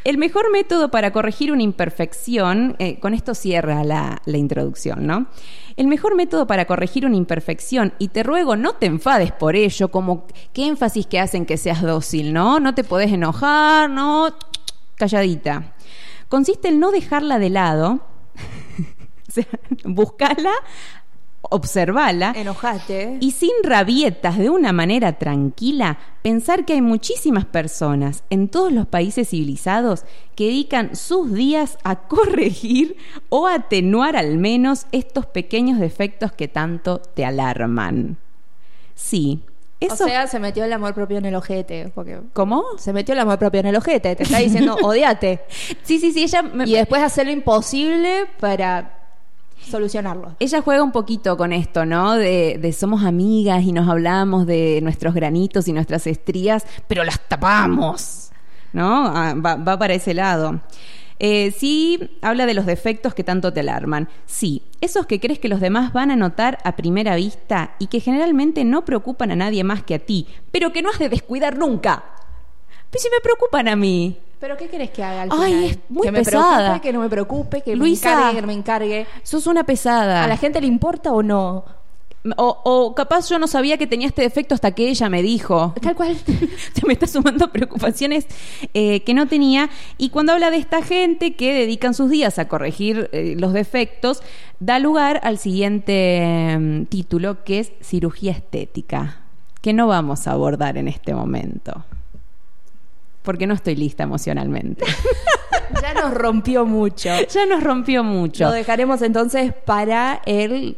El 0.03 0.17
mejor 0.17 0.51
método 0.51 0.91
para 0.91 1.11
corregir 1.11 1.51
una 1.51 1.63
imperfección, 1.63 2.75
eh, 2.79 2.99
con 2.99 3.13
esto 3.13 3.33
cierra 3.35 3.83
la, 3.83 4.21
la 4.25 4.37
introducción, 4.37 5.05
¿no? 5.05 5.27
El 5.75 5.87
mejor 5.87 6.15
método 6.15 6.47
para 6.47 6.65
corregir 6.65 7.05
una 7.05 7.17
imperfección, 7.17 7.93
y 7.99 8.09
te 8.09 8.23
ruego 8.23 8.55
no 8.55 8.73
te 8.73 8.85
enfades 8.85 9.31
por 9.31 9.55
ello, 9.55 9.89
como 9.89 10.25
qué 10.53 10.67
énfasis 10.67 11.05
que 11.05 11.19
hacen 11.19 11.45
que 11.45 11.57
seas 11.57 11.81
dócil, 11.81 12.31
¿no? 12.31 12.59
No 12.59 12.75
te 12.75 12.83
podés 12.83 13.11
enojar, 13.11 13.89
¿no? 13.89 14.35
Calladita. 14.95 15.73
Consiste 16.29 16.69
en 16.69 16.79
no 16.79 16.91
dejarla 16.91 17.39
de 17.39 17.49
lado, 17.49 17.99
o 19.29 19.31
sea, 19.31 19.45
buscala 19.85 20.51
observala. 21.41 22.33
Enojate. 22.35 23.17
Y 23.21 23.31
sin 23.31 23.51
rabietas, 23.63 24.37
de 24.37 24.49
una 24.49 24.73
manera 24.73 25.13
tranquila, 25.17 25.97
pensar 26.21 26.65
que 26.65 26.73
hay 26.73 26.81
muchísimas 26.81 27.45
personas 27.45 28.23
en 28.29 28.49
todos 28.49 28.71
los 28.71 28.87
países 28.87 29.29
civilizados 29.29 30.03
que 30.35 30.45
dedican 30.47 30.95
sus 30.95 31.33
días 31.33 31.77
a 31.83 31.95
corregir 32.07 32.97
o 33.29 33.47
atenuar 33.47 34.15
al 34.17 34.37
menos 34.37 34.85
estos 34.91 35.25
pequeños 35.25 35.79
defectos 35.79 36.31
que 36.33 36.47
tanto 36.47 36.99
te 36.99 37.25
alarman. 37.25 38.17
Sí, 38.93 39.39
eso... 39.79 40.03
O 40.03 40.07
sea, 40.07 40.27
se 40.27 40.39
metió 40.39 40.65
el 40.65 40.73
amor 40.73 40.93
propio 40.93 41.19
en 41.19 41.25
el 41.25 41.35
ojete. 41.35 41.89
Porque 41.95 42.19
¿Cómo? 42.33 42.65
se 42.77 42.91
metió 42.91 43.13
el 43.13 43.19
amor 43.19 43.39
propio 43.39 43.61
en 43.61 43.67
el 43.67 43.77
ojete. 43.77 44.13
Te 44.17 44.23
está 44.23 44.39
diciendo, 44.39 44.75
odiate. 44.83 45.45
Sí, 45.83 45.99
sí, 45.99 46.11
sí, 46.11 46.23
ella... 46.23 46.41
me- 46.41 46.65
Y 46.67 46.73
después 46.73 47.01
hacer 47.01 47.27
lo 47.27 47.31
imposible 47.31 48.25
para 48.41 48.98
solucionarlo. 49.67 50.35
Ella 50.39 50.61
juega 50.61 50.83
un 50.83 50.91
poquito 50.91 51.37
con 51.37 51.53
esto, 51.53 51.85
¿no? 51.85 52.15
De, 52.15 52.75
somos 52.77 53.03
amigas 53.03 53.63
y 53.63 53.71
nos 53.71 53.87
hablamos 53.89 54.45
de 54.45 54.79
nuestros 54.81 55.13
granitos 55.13 55.67
y 55.67 55.73
nuestras 55.73 56.07
estrías, 56.07 56.65
pero 56.87 57.03
las 57.03 57.19
tapamos, 57.27 58.31
¿no? 58.73 59.07
Ah, 59.07 59.33
va, 59.35 59.77
para 59.77 59.93
ese 59.93 60.13
lado. 60.13 60.59
Eh, 61.21 61.51
sí, 61.51 62.17
habla 62.21 62.45
de 62.45 62.53
los 62.53 62.65
defectos 62.65 63.13
que 63.13 63.25
tanto 63.25 63.51
te 63.51 63.59
alarman. 63.59 64.07
Sí, 64.25 64.63
esos 64.79 65.05
que 65.05 65.19
crees 65.19 65.39
que 65.39 65.49
los 65.49 65.59
demás 65.59 65.91
van 65.91 66.11
a 66.11 66.15
notar 66.15 66.59
a 66.63 66.77
primera 66.77 67.15
vista 67.15 67.75
y 67.77 67.87
que 67.87 67.99
generalmente 67.99 68.63
no 68.63 68.85
preocupan 68.85 69.31
a 69.31 69.35
nadie 69.35 69.63
más 69.65 69.83
que 69.83 69.95
a 69.95 69.99
ti, 69.99 70.27
pero 70.51 70.71
que 70.71 70.81
no 70.81 70.89
has 70.89 70.99
de 70.99 71.09
descuidar 71.09 71.57
nunca. 71.57 72.05
Pero 72.89 73.01
si 73.01 73.09
me 73.09 73.19
preocupan 73.21 73.67
a 73.67 73.75
mí. 73.75 74.17
¿Pero 74.39 74.55
qué 74.57 74.67
querés 74.67 74.91
que 74.91 75.03
haga 75.03 75.23
al 75.23 75.29
Ay, 75.31 75.51
final? 75.53 75.63
es 75.65 75.79
muy 75.89 76.03
que 76.05 76.11
me 76.11 76.19
pesada. 76.23 76.57
preocupe, 76.57 76.81
que 76.87 76.93
no 76.93 76.99
me 77.01 77.09
preocupe, 77.09 77.61
que 77.61 77.75
Luisa. 77.75 78.07
me 78.09 78.13
encargue, 78.21 78.39
que 78.41 78.47
me 78.47 78.53
encargue. 78.53 79.07
Sos 79.23 79.47
una 79.47 79.65
pesada. 79.65 80.23
¿A 80.23 80.27
la 80.27 80.37
gente 80.37 80.61
le 80.61 80.67
importa 80.67 81.11
o 81.11 81.21
no? 81.21 81.65
O, 82.35 82.57
o 82.65 82.95
capaz 82.95 83.29
yo 83.29 83.39
no 83.39 83.47
sabía 83.47 83.77
que 83.77 83.87
tenía 83.87 84.07
este 84.07 84.21
defecto 84.21 84.53
hasta 84.53 84.71
que 84.71 84.89
ella 84.89 85.09
me 85.09 85.21
dijo. 85.21 85.73
Tal 85.81 85.95
cual. 85.95 86.17
Se 86.73 86.85
me 86.85 86.93
está 86.93 87.07
sumando 87.07 87.49
preocupaciones 87.51 88.27
eh, 88.73 89.01
que 89.03 89.13
no 89.13 89.27
tenía. 89.27 89.69
Y 89.97 90.09
cuando 90.09 90.33
habla 90.33 90.51
de 90.51 90.57
esta 90.57 90.81
gente 90.83 91.35
que 91.35 91.53
dedican 91.53 91.93
sus 91.93 92.09
días 92.09 92.37
a 92.39 92.47
corregir 92.47 93.09
eh, 93.13 93.35
los 93.37 93.51
defectos, 93.53 94.21
da 94.59 94.79
lugar 94.79 95.19
al 95.23 95.37
siguiente 95.37 96.57
mm, 96.59 96.85
título, 96.85 97.43
que 97.43 97.59
es 97.59 97.71
cirugía 97.81 98.31
estética, 98.33 99.21
que 99.61 99.73
no 99.73 99.87
vamos 99.87 100.27
a 100.27 100.31
abordar 100.31 100.77
en 100.77 100.87
este 100.89 101.13
momento. 101.13 101.83
Porque 103.21 103.47
no 103.47 103.53
estoy 103.53 103.75
lista 103.75 104.03
emocionalmente. 104.03 104.85
ya 105.81 105.93
nos 105.93 106.13
rompió 106.13 106.65
mucho. 106.65 107.09
ya 107.29 107.45
nos 107.45 107.63
rompió 107.63 108.03
mucho. 108.03 108.45
Lo 108.45 108.51
dejaremos 108.51 109.01
entonces 109.01 109.53
para 109.65 110.21
el 110.25 110.77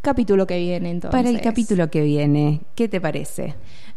capítulo 0.00 0.46
que 0.46 0.58
viene. 0.58 0.90
Entonces. 0.90 1.18
Para 1.18 1.30
el 1.30 1.40
capítulo 1.40 1.90
que 1.90 2.02
viene, 2.02 2.60
¿qué 2.74 2.88
te 2.88 3.00
parece? 3.00 3.54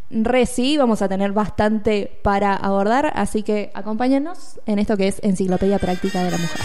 Re 0.09 0.45
sí, 0.45 0.77
vamos 0.77 1.01
a 1.01 1.09
tener 1.09 1.31
bastante 1.31 2.19
para 2.21 2.55
abordar, 2.55 3.11
así 3.15 3.41
que 3.41 3.71
acompáñenos 3.73 4.59
en 4.67 4.77
esto 4.77 4.97
que 4.97 5.07
es 5.07 5.19
Enciclopedia 5.23 5.79
Práctica 5.79 6.23
de 6.23 6.31
la 6.31 6.37
Mujer. 6.37 6.61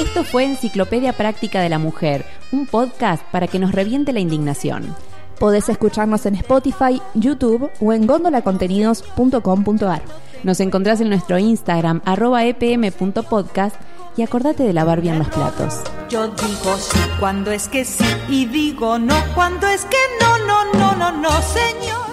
Esto 0.00 0.22
fue 0.22 0.44
Enciclopedia 0.44 1.12
Práctica 1.12 1.60
de 1.60 1.68
la 1.68 1.80
Mujer, 1.80 2.24
un 2.52 2.66
podcast 2.66 3.24
para 3.32 3.48
que 3.48 3.58
nos 3.58 3.72
reviente 3.72 4.12
la 4.12 4.20
indignación. 4.20 4.94
Podés 5.38 5.68
escucharnos 5.68 6.26
en 6.26 6.34
Spotify, 6.34 7.00
YouTube 7.14 7.70
o 7.80 7.92
en 7.92 8.06
gondolacontenidos.com.ar. 8.06 10.02
Nos 10.42 10.60
encontrás 10.60 11.00
en 11.00 11.08
nuestro 11.10 11.38
Instagram, 11.38 12.02
arroba 12.04 12.44
epm.podcast 12.44 13.76
y 14.16 14.22
acordate 14.22 14.64
de 14.64 14.72
lavar 14.72 15.00
bien 15.00 15.18
los 15.18 15.28
platos. 15.28 15.80
Yo 16.10 16.26
digo 16.28 16.76
sí 16.78 16.98
cuando 17.20 17.52
es 17.52 17.68
que 17.68 17.84
sí 17.84 18.04
y 18.28 18.46
digo 18.46 18.98
no 18.98 19.14
cuando 19.34 19.68
es 19.68 19.84
que 19.84 19.96
no, 20.20 20.38
no, 20.38 20.72
no, 20.74 20.96
no, 20.96 21.12
no, 21.12 21.30
señor. 21.42 22.08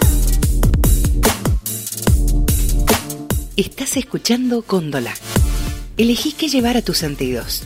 Estás 3.55 3.97
escuchando 3.97 4.63
Góndola. 4.67 5.13
Elegí 5.97 6.33
qué 6.33 6.49
llevar 6.49 6.77
a 6.77 6.81
tus 6.81 6.97
sentidos. 6.97 7.63